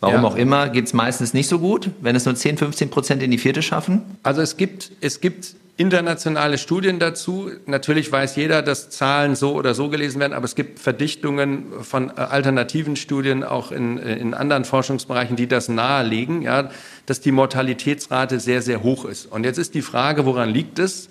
[0.00, 0.28] Warum ja.
[0.28, 3.32] auch immer, geht es meistens nicht so gut, wenn es nur 10, 15 Prozent in
[3.32, 4.02] die vierte schaffen?
[4.22, 7.52] Also es gibt, es gibt internationale Studien dazu.
[7.66, 12.10] Natürlich weiß jeder, dass Zahlen so oder so gelesen werden, aber es gibt Verdichtungen von
[12.10, 16.70] äh, alternativen Studien auch in, äh, in anderen Forschungsbereichen, die das nahelegen, ja,
[17.06, 19.26] dass die Mortalitätsrate sehr, sehr hoch ist.
[19.26, 21.08] Und jetzt ist die Frage, woran liegt es?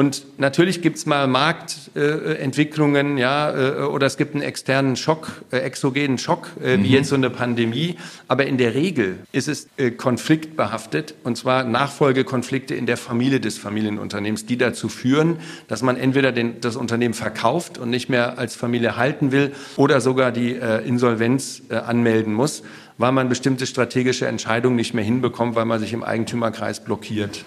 [0.00, 5.42] Und natürlich gibt es mal Marktentwicklungen, äh, ja, äh, oder es gibt einen externen Schock,
[5.52, 6.84] äh, exogenen Schock, äh, mhm.
[6.84, 7.96] wie jetzt so eine Pandemie.
[8.26, 13.58] Aber in der Regel ist es äh, konfliktbehaftet, und zwar Nachfolgekonflikte in der Familie des
[13.58, 15.36] Familienunternehmens, die dazu führen,
[15.68, 20.00] dass man entweder den, das Unternehmen verkauft und nicht mehr als Familie halten will oder
[20.00, 22.62] sogar die äh, Insolvenz anmelden muss,
[22.96, 27.44] weil man bestimmte strategische Entscheidungen nicht mehr hinbekommt, weil man sich im Eigentümerkreis blockiert.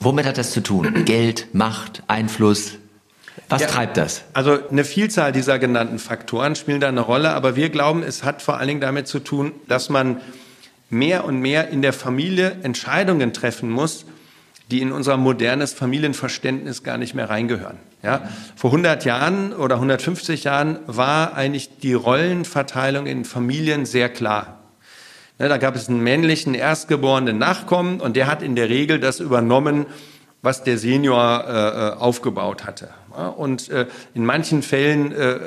[0.00, 1.04] Womit hat das zu tun?
[1.04, 2.74] Geld, Macht, Einfluss?
[3.48, 4.24] Was ja, treibt das?
[4.32, 8.42] Also eine Vielzahl dieser genannten Faktoren spielen da eine Rolle, aber wir glauben, es hat
[8.42, 10.20] vor allen Dingen damit zu tun, dass man
[10.90, 14.04] mehr und mehr in der Familie Entscheidungen treffen muss,
[14.70, 17.78] die in unser modernes Familienverständnis gar nicht mehr reingehören.
[18.02, 24.57] Ja, vor 100 Jahren oder 150 Jahren war eigentlich die Rollenverteilung in Familien sehr klar.
[25.38, 29.20] Ne, da gab es einen männlichen erstgeborenen Nachkommen und der hat in der Regel das
[29.20, 29.86] übernommen,
[30.42, 32.88] was der Senior äh, äh aufgebaut hatte.
[33.36, 35.38] Und äh, in manchen Fällen, äh,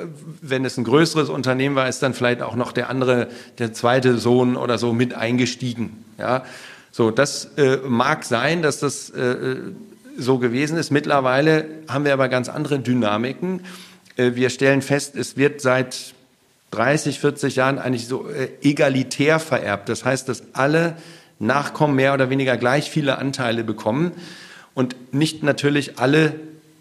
[0.42, 3.28] wenn es ein größeres Unternehmen war, ist dann vielleicht auch noch der andere,
[3.58, 6.04] der zweite Sohn oder so mit eingestiegen.
[6.18, 6.44] Ja,
[6.90, 9.56] so das äh, mag sein, dass das äh,
[10.18, 10.90] so gewesen ist.
[10.90, 13.64] Mittlerweile haben wir aber ganz andere Dynamiken.
[14.16, 16.12] wir stellen fest, es wird seit
[16.72, 19.88] 30, 40 Jahren eigentlich so äh, egalitär vererbt.
[19.88, 20.96] Das heißt, dass alle
[21.38, 24.12] Nachkommen mehr oder weniger gleich viele Anteile bekommen
[24.74, 26.34] und nicht natürlich alle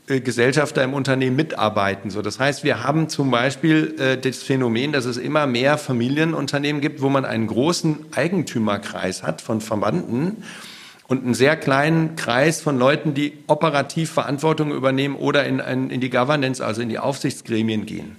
[0.08, 2.10] äh, Gesellschafter im Unternehmen mitarbeiten.
[2.10, 6.82] So, das heißt, wir haben zum Beispiel äh, das Phänomen, dass es immer mehr Familienunternehmen
[6.82, 10.44] gibt, wo man einen großen Eigentümerkreis hat von Verwandten
[11.08, 16.10] und einen sehr kleinen Kreis von Leuten, die operativ Verantwortung übernehmen oder in, in die
[16.10, 18.16] Governance, also in die Aufsichtsgremien gehen.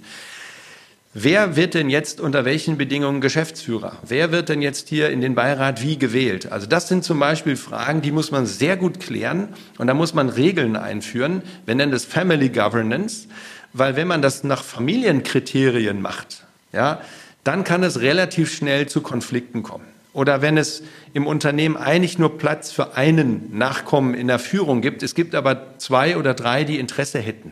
[1.15, 3.97] Wer wird denn jetzt unter welchen Bedingungen Geschäftsführer?
[4.01, 6.51] Wer wird denn jetzt hier in den Beirat wie gewählt?
[6.51, 10.15] Also das sind zum Beispiel Fragen, die muss man sehr gut klären und da muss
[10.15, 11.43] man Regeln einführen.
[11.67, 13.27] Wir nennen das Family Governance,
[13.73, 16.99] weil wenn man das nach Familienkriterien macht, ja,
[17.43, 19.85] dann kann es relativ schnell zu Konflikten kommen.
[20.13, 20.81] Oder wenn es
[21.13, 25.77] im Unternehmen eigentlich nur Platz für einen Nachkommen in der Führung gibt, es gibt aber
[25.77, 27.51] zwei oder drei, die Interesse hätten.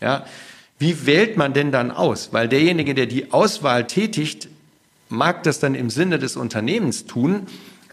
[0.00, 0.24] Ja,
[0.80, 2.30] wie wählt man denn dann aus?
[2.32, 4.48] Weil derjenige, der die Auswahl tätigt,
[5.10, 7.46] mag das dann im Sinne des Unternehmens tun,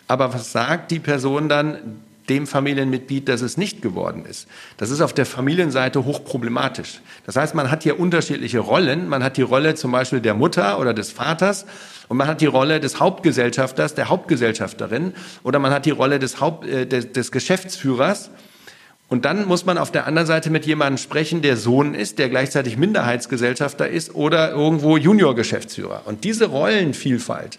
[0.08, 4.47] aber was sagt die Person dann dem Familienmitglied, dass es nicht geworden ist?
[4.78, 7.02] Das ist auf der Familienseite hochproblematisch.
[7.26, 9.10] Das heißt, man hat hier unterschiedliche Rollen.
[9.10, 11.65] Man hat die Rolle zum Beispiel der Mutter oder des Vaters
[12.08, 16.39] und man hat die Rolle des Hauptgesellschafters, der Hauptgesellschafterin oder man hat die Rolle des,
[16.39, 18.30] Haupt, äh, des, des Geschäftsführers
[19.10, 22.30] Und dann muss man auf der anderen Seite mit jemandem sprechen, der Sohn ist, der
[22.30, 26.02] gleichzeitig Minderheitsgesellschafter ist oder irgendwo Juniorgeschäftsführer.
[26.06, 27.58] Und diese Rollenvielfalt,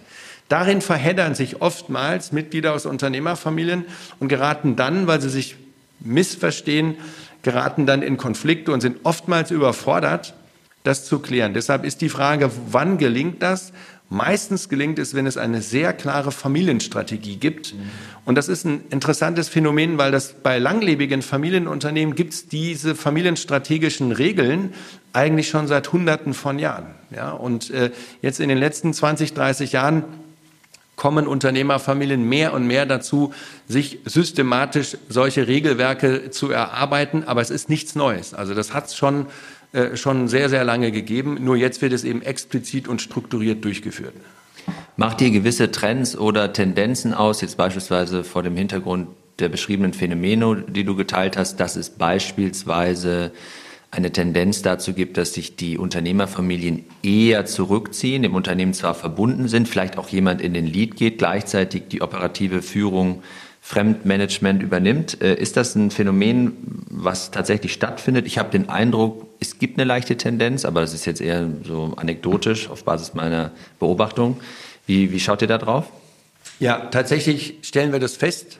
[0.50, 3.87] darin verheddern sich oftmals Mitglieder aus Unternehmerfamilien
[4.20, 5.56] und geraten dann, weil sie sich
[6.00, 6.96] missverstehen,
[7.42, 10.34] geraten dann in Konflikte und sind oftmals überfordert,
[10.84, 11.54] das zu klären.
[11.54, 13.72] Deshalb ist die Frage, wann gelingt das?
[14.10, 17.74] Meistens gelingt es, wenn es eine sehr klare Familienstrategie gibt.
[18.24, 24.12] Und das ist ein interessantes Phänomen, weil das bei langlebigen Familienunternehmen gibt es diese familienstrategischen
[24.12, 24.72] Regeln
[25.12, 26.94] eigentlich schon seit Hunderten von Jahren.
[27.14, 27.90] Ja, und äh,
[28.22, 30.04] jetzt in den letzten 20, 30 Jahren
[30.96, 33.32] kommen Unternehmerfamilien mehr und mehr dazu,
[33.68, 37.24] sich systematisch solche Regelwerke zu erarbeiten.
[37.24, 38.34] Aber es ist nichts Neues.
[38.34, 39.26] Also das hat es schon
[39.72, 41.38] äh, schon sehr, sehr lange gegeben.
[41.40, 44.14] Nur jetzt wird es eben explizit und strukturiert durchgeführt.
[44.96, 50.64] Macht ihr gewisse Trends oder Tendenzen aus, jetzt beispielsweise vor dem Hintergrund der beschriebenen Phänomene,
[50.68, 53.31] die du geteilt hast, dass es beispielsweise
[53.90, 59.68] eine Tendenz dazu gibt, dass sich die Unternehmerfamilien eher zurückziehen, im Unternehmen zwar verbunden sind,
[59.68, 63.22] vielleicht auch jemand in den Lead geht, gleichzeitig die operative Führung
[63.61, 65.20] Fremdmanagement übernimmt.
[65.20, 66.52] Äh, ist das ein Phänomen,
[66.90, 68.26] was tatsächlich stattfindet?
[68.26, 71.94] Ich habe den Eindruck, es gibt eine leichte Tendenz, aber das ist jetzt eher so
[71.96, 74.40] anekdotisch auf Basis meiner Beobachtung.
[74.87, 75.87] Wie, wie schaut ihr da drauf?
[76.61, 78.59] Ja, tatsächlich stellen wir das fest.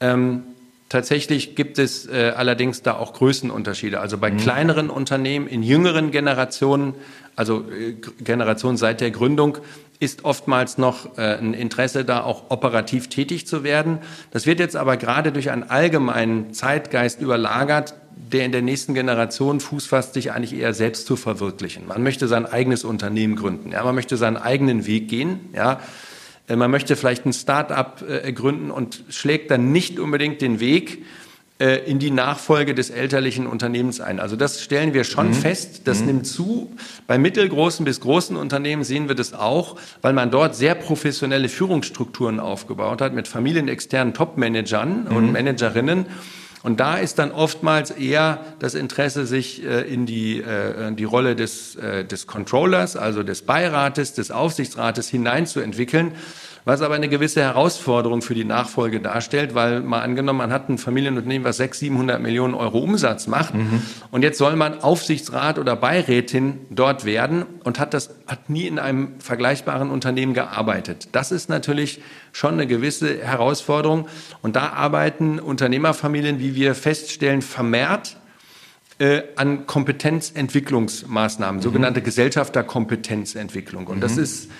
[0.00, 0.42] Ähm,
[0.88, 4.00] tatsächlich gibt es äh, allerdings da auch Größenunterschiede.
[4.00, 4.38] Also bei mhm.
[4.38, 6.94] kleineren Unternehmen, in jüngeren Generationen,
[7.34, 9.58] also äh, Generationen seit der Gründung,
[9.98, 13.98] ist oftmals noch äh, ein Interesse da, auch operativ tätig zu werden.
[14.30, 19.60] Das wird jetzt aber gerade durch einen allgemeinen Zeitgeist überlagert, der in der nächsten Generation
[19.60, 21.86] Fuß fasst, sich eigentlich eher selbst zu verwirklichen.
[21.86, 25.80] Man möchte sein eigenes Unternehmen gründen, ja, man möchte seinen eigenen Weg gehen, ja.
[26.48, 31.04] Äh, man möchte vielleicht ein Start-up äh, gründen und schlägt dann nicht unbedingt den Weg,
[31.58, 34.20] äh, in die Nachfolge des elterlichen Unternehmens ein.
[34.20, 35.32] Also das stellen wir schon mhm.
[35.32, 36.06] fest, das mhm.
[36.06, 36.70] nimmt zu.
[37.06, 42.40] Bei mittelgroßen bis großen Unternehmen sehen wir das auch, weil man dort sehr professionelle Führungsstrukturen
[42.40, 45.16] aufgebaut hat mit familienexternen Top-Managern mhm.
[45.16, 46.04] und Managerinnen.
[46.66, 51.36] Und da ist dann oftmals eher das Interesse, sich äh, in die, äh, die Rolle
[51.36, 56.16] des, äh, des Controllers, also des Beirates, des Aufsichtsrates hineinzuentwickeln
[56.66, 60.78] was aber eine gewisse Herausforderung für die Nachfolge darstellt, weil mal angenommen, man hat ein
[60.78, 63.82] Familienunternehmen, was 600, 700 Millionen Euro Umsatz macht mhm.
[64.10, 68.80] und jetzt soll man Aufsichtsrat oder Beirätin dort werden und hat das hat nie in
[68.80, 71.10] einem vergleichbaren Unternehmen gearbeitet.
[71.12, 72.02] Das ist natürlich
[72.32, 74.08] schon eine gewisse Herausforderung
[74.42, 78.16] und da arbeiten Unternehmerfamilien, wie wir feststellen, vermehrt
[78.98, 81.62] äh, an Kompetenzentwicklungsmaßnahmen, mhm.
[81.62, 83.86] sogenannte Gesellschafterkompetenzentwicklung.
[83.86, 84.00] Und mhm.
[84.00, 84.50] das ist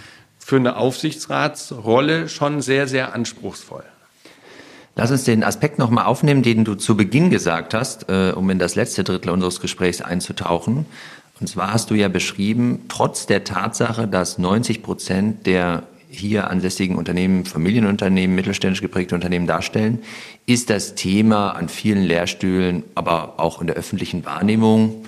[0.46, 3.82] für eine Aufsichtsratsrolle schon sehr, sehr anspruchsvoll.
[4.94, 8.60] Lass uns den Aspekt nochmal aufnehmen, den du zu Beginn gesagt hast, äh, um in
[8.60, 10.86] das letzte Drittel unseres Gesprächs einzutauchen.
[11.40, 16.94] Und zwar hast du ja beschrieben, trotz der Tatsache, dass 90 Prozent der hier ansässigen
[16.94, 19.98] Unternehmen, Familienunternehmen, mittelständisch geprägte Unternehmen darstellen,
[20.46, 25.06] ist das Thema an vielen Lehrstühlen, aber auch in der öffentlichen Wahrnehmung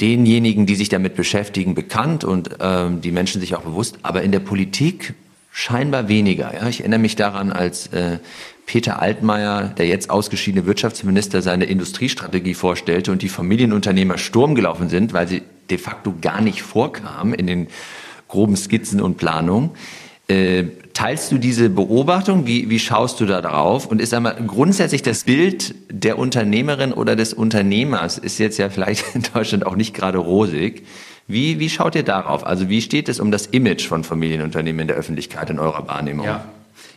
[0.00, 4.32] denjenigen, die sich damit beschäftigen, bekannt und ähm, die Menschen sich auch bewusst, aber in
[4.32, 5.14] der Politik
[5.50, 6.54] scheinbar weniger.
[6.54, 6.68] Ja?
[6.68, 8.18] Ich erinnere mich daran, als äh,
[8.66, 15.12] Peter Altmaier, der jetzt ausgeschiedene Wirtschaftsminister, seine Industriestrategie vorstellte und die Familienunternehmer Sturm gelaufen sind,
[15.12, 17.66] weil sie de facto gar nicht vorkamen in den
[18.28, 19.70] groben Skizzen und Planungen.
[20.28, 20.64] Äh,
[21.00, 22.46] teilst du diese Beobachtung?
[22.46, 23.86] Wie, wie schaust du da drauf?
[23.86, 29.14] Und ist einmal grundsätzlich das Bild der Unternehmerin oder des Unternehmers ist jetzt ja vielleicht
[29.14, 30.86] in Deutschland auch nicht gerade rosig.
[31.26, 32.44] Wie, wie schaut ihr darauf?
[32.46, 36.26] Also wie steht es um das Image von Familienunternehmen in der Öffentlichkeit in eurer Wahrnehmung?
[36.26, 36.44] Ja.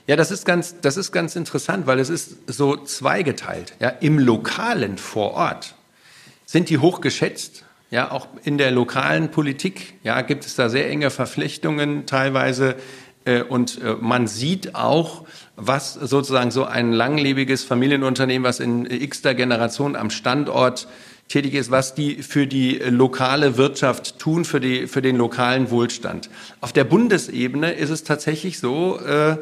[0.05, 3.73] Ja, das ist ganz, das ist ganz interessant, weil es ist so zweigeteilt.
[3.79, 5.75] Ja, im Lokalen vor Ort
[6.45, 7.63] sind die hochgeschätzt.
[7.89, 12.75] Ja, auch in der lokalen Politik, ja, gibt es da sehr enge Verflechtungen teilweise
[13.49, 19.95] und äh, man sieht auch, was sozusagen so ein langlebiges Familienunternehmen, was in x-ter Generation
[19.95, 20.87] am Standort
[21.29, 26.29] tätig ist, was die für die lokale Wirtschaft tun, für, die, für den lokalen Wohlstand.
[26.61, 29.37] Auf der Bundesebene ist es tatsächlich so, äh,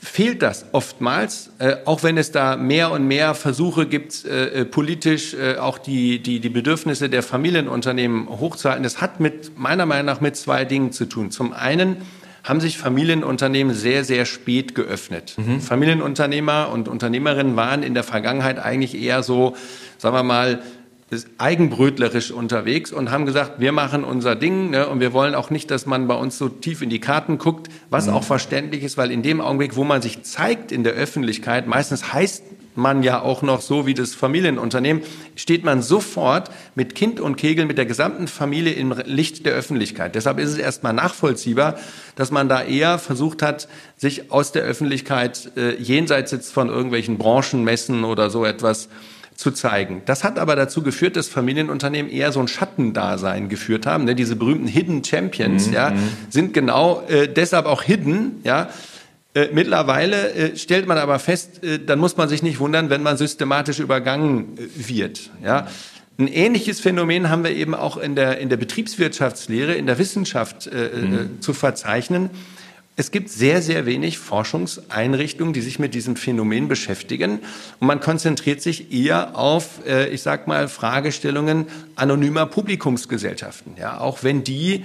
[0.00, 5.34] fehlt das oftmals, äh, auch wenn es da mehr und mehr Versuche gibt, äh, politisch
[5.34, 8.82] äh, auch die, die, die Bedürfnisse der Familienunternehmen hochzuhalten.
[8.82, 11.30] Das hat mit meiner Meinung nach mit zwei Dingen zu tun.
[11.30, 11.98] Zum einen
[12.44, 15.34] haben sich Familienunternehmen sehr, sehr spät geöffnet.
[15.36, 15.60] Mhm.
[15.60, 19.56] Familienunternehmer und Unternehmerinnen waren in der Vergangenheit eigentlich eher so,
[19.98, 20.62] sagen wir mal,
[21.38, 25.70] eigenbrötlerisch unterwegs und haben gesagt, wir machen unser Ding ne, und wir wollen auch nicht,
[25.70, 28.14] dass man bei uns so tief in die Karten guckt, was mhm.
[28.14, 32.12] auch verständlich ist, weil in dem Augenblick, wo man sich zeigt in der Öffentlichkeit, meistens
[32.12, 32.42] heißt
[32.74, 35.02] man ja auch noch so wie das Familienunternehmen,
[35.36, 40.14] steht man sofort mit Kind und Kegel, mit der gesamten Familie im Licht der Öffentlichkeit.
[40.14, 41.78] Deshalb ist es erstmal nachvollziehbar,
[42.16, 47.18] dass man da eher versucht hat, sich aus der Öffentlichkeit äh, jenseits jetzt von irgendwelchen
[47.18, 48.88] Branchenmessen oder so etwas
[49.34, 50.02] zu zeigen.
[50.06, 54.04] Das hat aber dazu geführt, dass Familienunternehmen eher so ein Schattendasein geführt haben.
[54.04, 54.14] Ne?
[54.14, 55.72] Diese berühmten Hidden Champions mhm.
[55.72, 56.08] ja, mhm.
[56.30, 58.68] sind genau äh, deshalb auch hidden, ja,
[59.34, 63.02] äh, mittlerweile äh, stellt man aber fest, äh, dann muss man sich nicht wundern, wenn
[63.02, 65.30] man systematisch übergangen äh, wird.
[65.42, 65.68] Ja?
[66.18, 70.66] Ein ähnliches Phänomen haben wir eben auch in der, in der Betriebswirtschaftslehre, in der Wissenschaft
[70.66, 71.40] äh, mhm.
[71.40, 72.28] zu verzeichnen.
[72.94, 77.40] Es gibt sehr, sehr wenig Forschungseinrichtungen, die sich mit diesem Phänomen beschäftigen.
[77.80, 83.74] Und man konzentriert sich eher auf, äh, ich sag mal, Fragestellungen anonymer Publikumsgesellschaften.
[83.78, 84.84] Ja, auch wenn die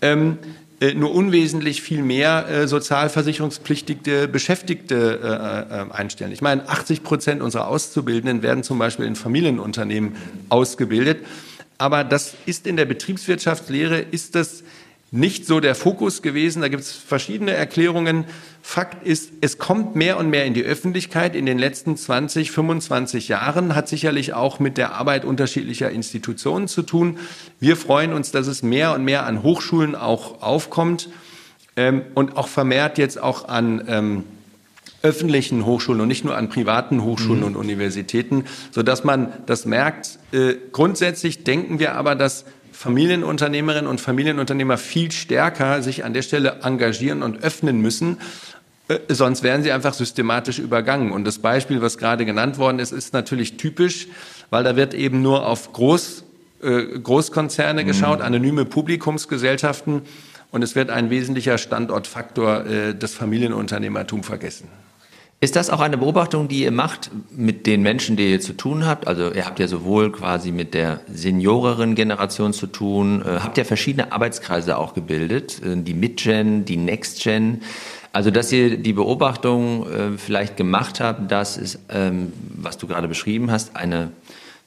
[0.00, 0.38] ähm,
[0.80, 6.32] äh, nur unwesentlich viel mehr äh, sozialversicherungspflichtige Beschäftigte äh, äh, einstellen.
[6.32, 10.16] Ich meine, 80 Prozent unserer Auszubildenden werden zum Beispiel in Familienunternehmen
[10.48, 11.18] ausgebildet.
[11.76, 14.64] Aber das ist in der Betriebswirtschaftslehre, ist das
[15.14, 16.62] nicht so der Fokus gewesen.
[16.62, 18.24] Da gibt es verschiedene Erklärungen.
[18.62, 23.28] Fakt ist, es kommt mehr und mehr in die Öffentlichkeit in den letzten 20, 25
[23.28, 27.18] Jahren, hat sicherlich auch mit der Arbeit unterschiedlicher Institutionen zu tun.
[27.60, 31.10] Wir freuen uns, dass es mehr und mehr an Hochschulen auch aufkommt
[31.76, 34.24] ähm, und auch vermehrt jetzt auch an ähm,
[35.02, 37.46] öffentlichen Hochschulen und nicht nur an privaten Hochschulen mhm.
[37.48, 40.18] und Universitäten, so dass man das merkt.
[40.32, 42.46] Äh, grundsätzlich denken wir aber, dass
[42.82, 48.18] Familienunternehmerinnen und Familienunternehmer viel stärker sich an der Stelle engagieren und öffnen müssen.
[48.88, 51.12] Äh, sonst werden sie einfach systematisch übergangen.
[51.12, 54.08] Und das Beispiel, was gerade genannt worden ist, ist natürlich typisch,
[54.50, 56.24] weil da wird eben nur auf Groß,
[56.60, 57.86] äh, Großkonzerne mhm.
[57.86, 60.02] geschaut, anonyme Publikumsgesellschaften.
[60.50, 64.66] Und es wird ein wesentlicher Standortfaktor äh, des Familienunternehmertums vergessen.
[65.42, 68.86] Ist das auch eine Beobachtung, die ihr macht mit den Menschen, die ihr zu tun
[68.86, 69.08] habt?
[69.08, 73.64] Also ihr habt ja sowohl quasi mit der senioreren Generation zu tun, äh, habt ja
[73.64, 77.62] verschiedene Arbeitskreise auch gebildet, äh, die Mid-Gen, die Next-Gen.
[78.12, 83.08] Also dass ihr die Beobachtung äh, vielleicht gemacht habt, dass es, ähm, was du gerade
[83.08, 84.12] beschrieben hast, eine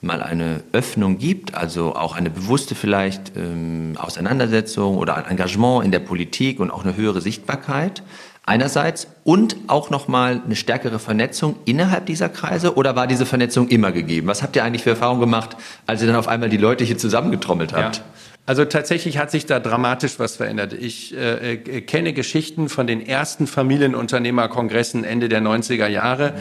[0.02, 5.92] mal eine Öffnung gibt, also auch eine bewusste vielleicht ähm, Auseinandersetzung oder ein Engagement in
[5.92, 8.04] der Politik und auch eine höhere Sichtbarkeit
[8.46, 13.92] einerseits und auch nochmal eine stärkere Vernetzung innerhalb dieser Kreise oder war diese Vernetzung immer
[13.92, 14.28] gegeben?
[14.28, 16.98] Was habt ihr eigentlich für Erfahrungen gemacht, als ihr dann auf einmal die Leute hier
[16.98, 17.98] zusammengetrommelt habt?
[17.98, 18.04] Ja.
[18.46, 20.74] Also tatsächlich hat sich da dramatisch was verändert.
[20.74, 26.34] Ich äh, äh kenne Geschichten von den ersten Familienunternehmerkongressen Ende der 90er Jahre.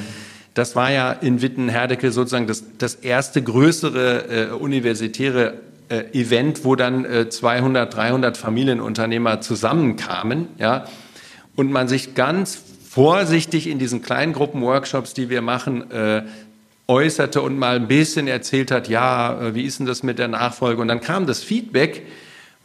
[0.52, 5.54] Das war ja in Wittenherdecke sozusagen das, das erste größere äh, universitäre
[5.88, 10.48] äh, Event, wo dann äh, 200, 300 Familienunternehmer zusammenkamen.
[10.58, 10.84] Ja,
[11.56, 16.22] und man sich ganz vorsichtig in diesen kleinen Gruppenworkshops, die wir machen, äh,
[16.86, 20.28] äußerte und mal ein bisschen erzählt hat, ja, äh, wie ist denn das mit der
[20.28, 20.80] Nachfolge?
[20.80, 22.02] Und dann kam das Feedback,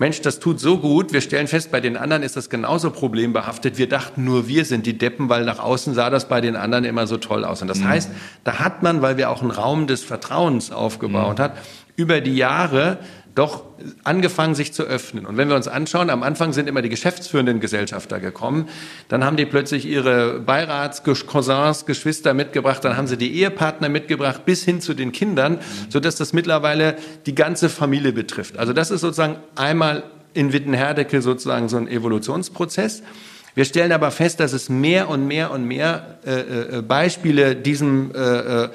[0.02, 3.78] Mensch, das tut so gut, wir stellen fest, bei den anderen ist das genauso problembehaftet.
[3.78, 6.86] Wir dachten nur, wir sind die Deppen, weil nach außen sah das bei den anderen
[6.86, 7.62] immer so toll aus.
[7.62, 7.90] Und das mhm.
[7.90, 8.12] heißt,
[8.46, 11.44] da hat man, weil wir auch einen Raum des Vertrauens aufgebaut mhm.
[11.44, 11.58] hat,
[11.98, 13.00] über die Jahre
[13.40, 13.64] doch
[14.04, 15.26] angefangen, sich zu öffnen.
[15.26, 18.68] Und wenn wir uns anschauen, am Anfang sind immer die geschäftsführenden Gesellschafter gekommen,
[19.08, 24.44] dann haben die plötzlich ihre Beirats, Cousins, Geschwister mitgebracht, dann haben sie die Ehepartner mitgebracht,
[24.44, 28.60] bis hin zu den Kindern, sodass das mittlerweile die ganze Familie betrifft.
[28.60, 33.04] Also das ist sozusagen einmal in Wittenherdecke sozusagen so ein Evolutionsprozess.
[33.56, 38.12] Wir stellen aber fest, dass es mehr und mehr und mehr äh, äh, Beispiele diesem
[38.14, 38.70] äh, äh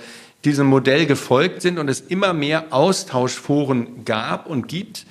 [0.44, 5.06] diesem Modell gefolgt sind und es immer mehr Austauschforen gab und gibt,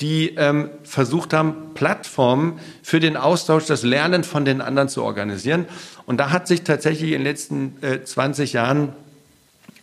[0.00, 5.66] die ähm, versucht haben, Plattformen für den Austausch, das Lernen von den anderen zu organisieren.
[6.06, 8.92] Und da hat sich tatsächlich in den letzten äh, 20 Jahren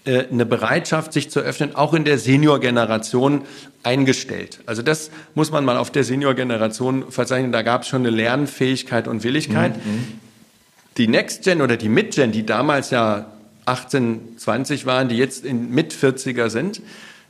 [0.05, 3.41] äh, eine Bereitschaft, sich zu öffnen, auch in der Senior-Generation
[3.83, 4.61] eingestellt.
[4.65, 7.51] Also das muss man mal auf der Senior-Generation verzeichnen.
[7.51, 9.75] Da gab es schon eine Lernfähigkeit und Willigkeit.
[9.77, 10.07] Mhm.
[10.97, 13.25] Die Next Gen oder die Mid Gen, die damals ja
[13.65, 16.81] 18, 20 waren, die jetzt in mit 40er sind,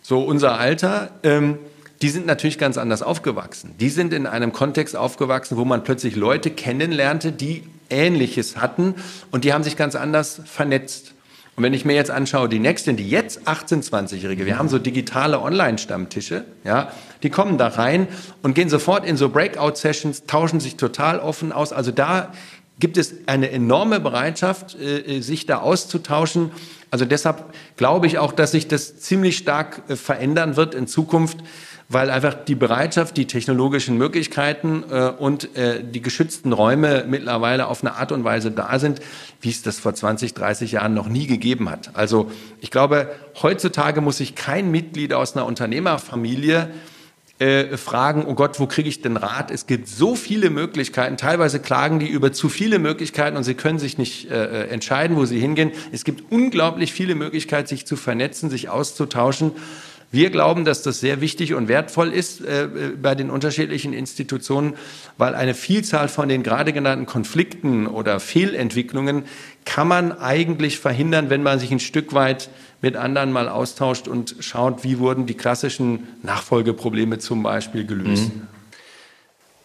[0.01, 1.57] so unser Alter, ähm,
[2.01, 3.73] die sind natürlich ganz anders aufgewachsen.
[3.79, 8.95] Die sind in einem Kontext aufgewachsen, wo man plötzlich Leute kennenlernte, die Ähnliches hatten
[9.31, 11.13] und die haben sich ganz anders vernetzt.
[11.55, 14.77] Und wenn ich mir jetzt anschaue, die Nächsten, die jetzt 18, 20-Jährige, wir haben so
[14.77, 16.91] digitale Online-Stammtische, ja,
[17.23, 18.09] die kommen da rein
[18.43, 21.71] und gehen sofort in so Breakout-Sessions, tauschen sich total offen aus.
[21.71, 22.33] Also da
[22.79, 26.51] gibt es eine enorme Bereitschaft, äh, sich da auszutauschen.
[26.91, 31.37] Also deshalb glaube ich auch, dass sich das ziemlich stark äh, verändern wird in Zukunft,
[31.87, 37.83] weil einfach die Bereitschaft, die technologischen Möglichkeiten äh, und äh, die geschützten Räume mittlerweile auf
[37.83, 39.01] eine Art und Weise da sind,
[39.41, 41.91] wie es das vor 20, 30 Jahren noch nie gegeben hat.
[41.93, 43.09] Also ich glaube,
[43.41, 46.71] heutzutage muss sich kein Mitglied aus einer Unternehmerfamilie
[47.39, 49.51] äh, fragen, oh Gott, wo kriege ich denn Rat?
[49.51, 51.17] Es gibt so viele Möglichkeiten.
[51.17, 55.17] Teilweise klagen die über zu viele Möglichkeiten und sie können sich nicht äh, äh entscheiden,
[55.17, 55.71] wo sie hingehen.
[55.91, 59.51] Es gibt unglaublich viele Möglichkeiten, sich zu vernetzen, sich auszutauschen.
[60.11, 62.69] Wir glauben, dass das sehr wichtig und wertvoll ist äh,
[63.01, 64.75] bei den unterschiedlichen Institutionen,
[65.17, 69.25] weil eine Vielzahl von den gerade genannten Konflikten oder Fehlentwicklungen
[69.65, 72.49] kann man eigentlich verhindern, wenn man sich ein Stück weit
[72.85, 78.33] mit anderen mal austauscht und schaut, wie wurden die klassischen Nachfolgeprobleme zum Beispiel gelöst.
[78.35, 78.43] Mhm.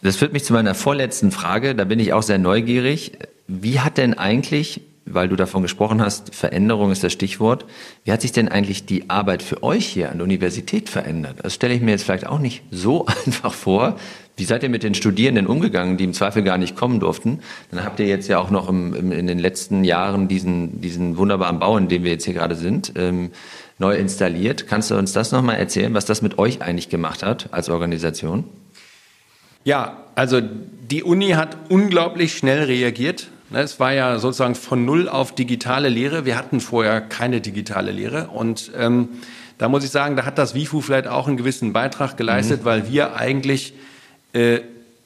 [0.01, 1.75] Das führt mich zu meiner vorletzten Frage.
[1.75, 3.11] Da bin ich auch sehr neugierig.
[3.47, 7.65] Wie hat denn eigentlich weil du davon gesprochen hast, Veränderung ist das Stichwort.
[8.03, 11.37] Wie hat sich denn eigentlich die Arbeit für euch hier an der Universität verändert?
[11.41, 13.97] Das stelle ich mir jetzt vielleicht auch nicht so einfach vor.
[14.37, 17.39] Wie seid ihr mit den Studierenden umgegangen, die im Zweifel gar nicht kommen durften?
[17.69, 21.17] Dann habt ihr jetzt ja auch noch im, im, in den letzten Jahren diesen, diesen
[21.17, 23.31] wunderbaren Bau, in dem wir jetzt hier gerade sind, ähm,
[23.77, 24.67] neu installiert.
[24.67, 28.45] Kannst du uns das nochmal erzählen, was das mit euch eigentlich gemacht hat als Organisation?
[29.63, 35.09] Ja, also die Uni hat unglaublich schnell reagiert Ne, es war ja sozusagen von Null
[35.09, 36.25] auf digitale Lehre.
[36.25, 38.27] Wir hatten vorher keine digitale Lehre.
[38.27, 39.09] Und ähm,
[39.57, 42.65] da muss ich sagen, da hat das WIFU vielleicht auch einen gewissen Beitrag geleistet, mhm.
[42.65, 43.73] weil wir eigentlich
[44.33, 44.61] äh,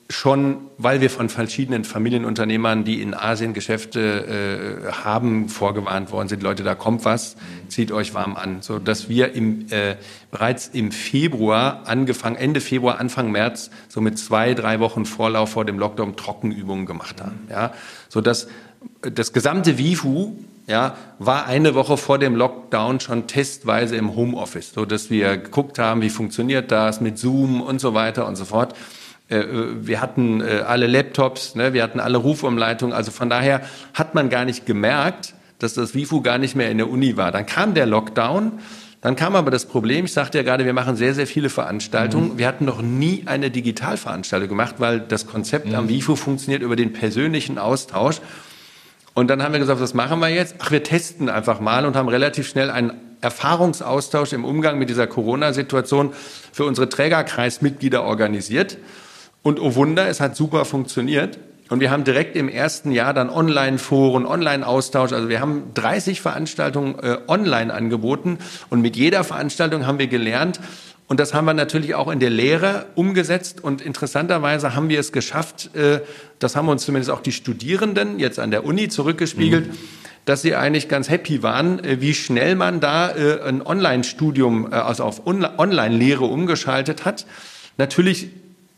[0.09, 6.43] schon, weil wir von verschiedenen Familienunternehmern, die in Asien Geschäfte äh, haben, vorgewarnt worden sind,
[6.43, 7.35] Leute, da kommt was,
[7.69, 9.95] zieht euch warm an, so dass wir im, äh,
[10.29, 15.65] bereits im Februar angefangen, Ende Februar, Anfang März, so mit zwei, drei Wochen Vorlauf vor
[15.65, 17.73] dem Lockdown Trockenübungen gemacht haben, ja,
[18.07, 18.47] so dass
[19.01, 20.35] das gesamte WIFU
[20.67, 25.79] ja, war eine Woche vor dem Lockdown schon testweise im Homeoffice, so dass wir geguckt
[25.79, 28.75] haben, wie funktioniert das mit Zoom und so weiter und so fort.
[29.29, 29.43] Äh,
[29.81, 32.95] wir hatten äh, alle Laptops, ne, wir hatten alle Rufumleitungen.
[32.95, 33.61] Also von daher
[33.93, 37.31] hat man gar nicht gemerkt, dass das WIFU gar nicht mehr in der Uni war.
[37.31, 38.53] Dann kam der Lockdown.
[39.01, 42.33] Dann kam aber das Problem, ich sagte ja gerade, wir machen sehr, sehr viele Veranstaltungen.
[42.33, 42.37] Mhm.
[42.39, 45.75] Wir hatten noch nie eine Digitalveranstaltung gemacht, weil das Konzept mhm.
[45.75, 48.19] am WIFU funktioniert über den persönlichen Austausch.
[49.13, 50.55] Und dann haben wir gesagt, was machen wir jetzt?
[50.57, 55.07] Ach, wir testen einfach mal und haben relativ schnell einen Erfahrungsaustausch im Umgang mit dieser
[55.07, 56.13] Corona-Situation
[56.51, 58.77] für unsere Trägerkreismitglieder organisiert.
[59.45, 61.37] Und oh Wunder, es hat super funktioniert.
[61.69, 65.13] Und wir haben direkt im ersten Jahr dann Online-Foren, Online-Austausch.
[65.13, 68.39] Also wir haben 30 Veranstaltungen äh, online angeboten.
[68.71, 70.59] Und mit jeder Veranstaltung haben wir gelernt.
[71.05, 73.63] Und das haben wir natürlich auch in der Lehre umgesetzt.
[73.63, 75.99] Und interessanterweise haben wir es geschafft, äh,
[76.39, 79.77] das haben uns zumindest auch die Studierenden jetzt an der Uni zurückgespiegelt, mhm.
[80.25, 84.75] dass sie eigentlich ganz happy waren, äh, wie schnell man da äh, ein Online-Studium, äh,
[84.77, 87.27] also auf Online-Lehre umgeschaltet hat.
[87.77, 88.29] Natürlich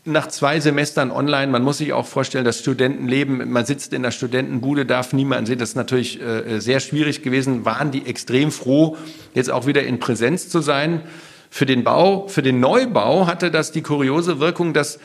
[0.07, 4.11] nach zwei Semestern online, man muss sich auch vorstellen, das Studentenleben, man sitzt in der
[4.11, 8.97] Studentenbude, darf niemanden sehen, das ist natürlich äh, sehr schwierig gewesen, waren die extrem froh,
[9.33, 11.01] jetzt auch wieder in Präsenz zu sein.
[11.49, 14.99] Für den Bau, für den Neubau hatte das die kuriose Wirkung, dass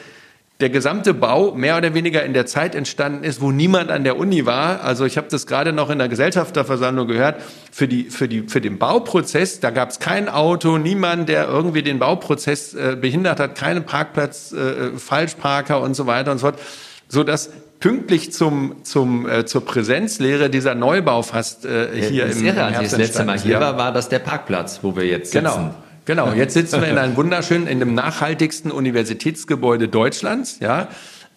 [0.61, 4.17] der gesamte Bau mehr oder weniger in der Zeit entstanden ist, wo niemand an der
[4.17, 4.83] Uni war.
[4.83, 7.43] Also ich habe das gerade noch in der Gesellschafterversammlung gehört.
[7.73, 11.83] Für, die, für, die, für den Bauprozess, da gab es kein Auto, niemand, der irgendwie
[11.83, 16.61] den Bauprozess äh, behindert hat, keinen Parkplatz, äh, Falschparker und so weiter und so fort.
[17.09, 17.51] So dass
[17.81, 22.63] pünktlich zum, zum, äh, zur Präsenzlehre dieser Neubau fast äh, hier das im, irre, im
[22.67, 25.51] als ich das letzte Mal hier war, war das der Parkplatz, wo wir jetzt genau.
[25.51, 25.63] sitzen.
[25.63, 25.92] Genau.
[26.05, 30.89] Genau, jetzt sitzen wir in einem wunderschönen, in dem nachhaltigsten Universitätsgebäude Deutschlands, ja.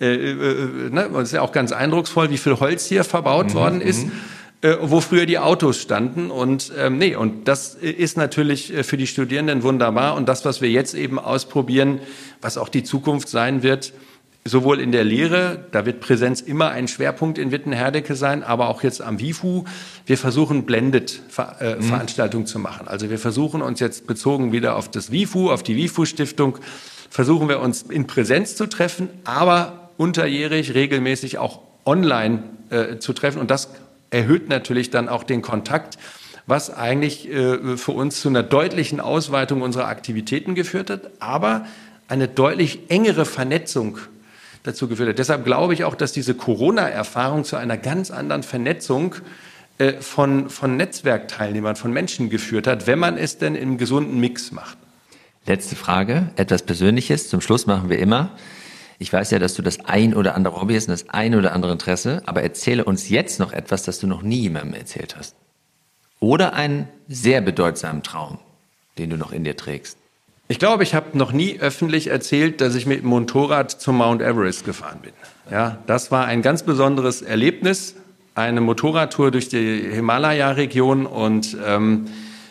[0.02, 3.50] Äh, äh, äh ne, das ist ja auch ganz eindrucksvoll, wie viel Holz hier verbaut
[3.50, 4.12] mhm, worden ist, mhm.
[4.62, 6.32] äh, wo früher die Autos standen.
[6.32, 10.16] Und ähm, nee, und das ist natürlich äh, für die Studierenden wunderbar.
[10.16, 12.00] Und das, was wir jetzt eben ausprobieren,
[12.42, 13.94] was auch die Zukunft sein wird,
[14.48, 18.84] sowohl in der Lehre, da wird Präsenz immer ein Schwerpunkt in Wittenherdecke sein, aber auch
[18.84, 19.64] jetzt am WIFU.
[20.06, 21.20] Wir versuchen blended
[21.60, 21.82] äh, mhm.
[21.82, 22.88] Veranstaltungen zu machen.
[22.88, 26.60] Also wir versuchen uns jetzt bezogen wieder auf das WIFU, auf die WIFU-Stiftung,
[27.10, 33.40] versuchen wir uns in Präsenz zu treffen, aber unterjährig regelmäßig auch online äh, zu treffen.
[33.40, 33.70] Und das
[34.12, 35.98] erhöht natürlich dann auch den Kontakt,
[36.46, 41.66] was eigentlich äh, für uns zu einer deutlichen Ausweitung unserer Aktivitäten geführt hat, aber
[42.08, 43.98] eine deutlich engere Vernetzung
[44.66, 45.20] dazu geführt hat.
[45.20, 49.16] Deshalb glaube ich auch, dass diese Corona-Erfahrung zu einer ganz anderen Vernetzung
[49.78, 54.52] äh, von, von Netzwerkteilnehmern, von Menschen geführt hat, wenn man es denn im gesunden Mix
[54.52, 54.78] macht.
[55.46, 57.30] Letzte Frage, etwas Persönliches.
[57.30, 58.32] Zum Schluss machen wir immer.
[58.98, 61.54] Ich weiß ja, dass du das ein oder andere Hobby hast und das ein oder
[61.54, 65.36] andere Interesse, aber erzähle uns jetzt noch etwas, das du noch nie jemandem erzählt hast.
[66.20, 68.40] Oder einen sehr bedeutsamen Traum,
[68.98, 69.98] den du noch in dir trägst.
[70.48, 74.22] Ich glaube, ich habe noch nie öffentlich erzählt, dass ich mit dem Motorrad zum Mount
[74.22, 75.12] Everest gefahren bin.
[75.50, 77.96] Ja, das war ein ganz besonderes Erlebnis,
[78.36, 82.06] eine Motorradtour durch die Himalaya-Region und ähm,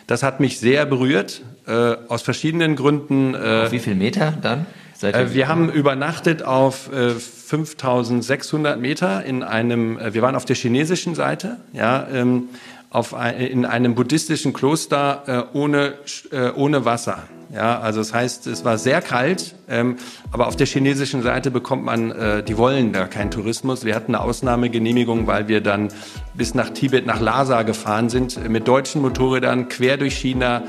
[0.07, 3.33] das hat mich sehr berührt, äh, aus verschiedenen Gründen.
[3.33, 4.65] Äh, auf wie viel Meter dann?
[5.01, 10.55] Äh, wir haben übernachtet auf äh, 5600 Meter in einem, äh, wir waren auf der
[10.55, 12.49] chinesischen Seite, ja, ähm,
[12.89, 15.23] auf ein, in einem buddhistischen Kloster
[15.53, 15.93] äh, ohne,
[16.31, 17.23] äh, ohne Wasser.
[17.55, 19.95] Ja, also das heißt, es war sehr kalt, ähm,
[20.31, 23.85] aber auf der chinesischen Seite bekommt man, äh, die wollen da keinen Tourismus.
[23.85, 25.87] Wir hatten eine Ausnahmegenehmigung, weil wir dann
[26.33, 30.63] bis nach Tibet, nach Lhasa gefahren sind, äh, mit deutschen Motorrädern quer durch China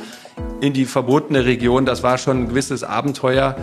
[0.60, 1.86] in die verbotene Region.
[1.86, 3.56] Das war schon ein gewisses Abenteuer.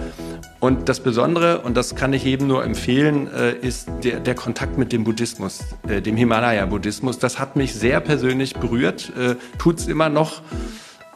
[0.59, 4.77] Und das Besondere, und das kann ich jedem nur empfehlen, äh, ist der, der Kontakt
[4.77, 7.19] mit dem Buddhismus, äh, dem Himalaya-Buddhismus.
[7.19, 10.41] Das hat mich sehr persönlich berührt, äh, tut es immer noch.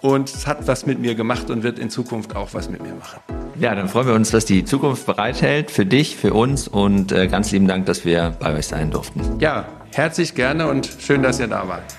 [0.02, 2.94] Und es hat was mit mir gemacht und wird in Zukunft auch was mit mir
[2.94, 3.20] machen.
[3.60, 7.28] Ja, dann freuen wir uns, dass die Zukunft bereithält für dich, für uns und äh,
[7.28, 9.40] ganz lieben Dank, dass wir bei euch sein durften.
[9.40, 11.96] Ja, herzlich gerne und schön, dass ihr da wart.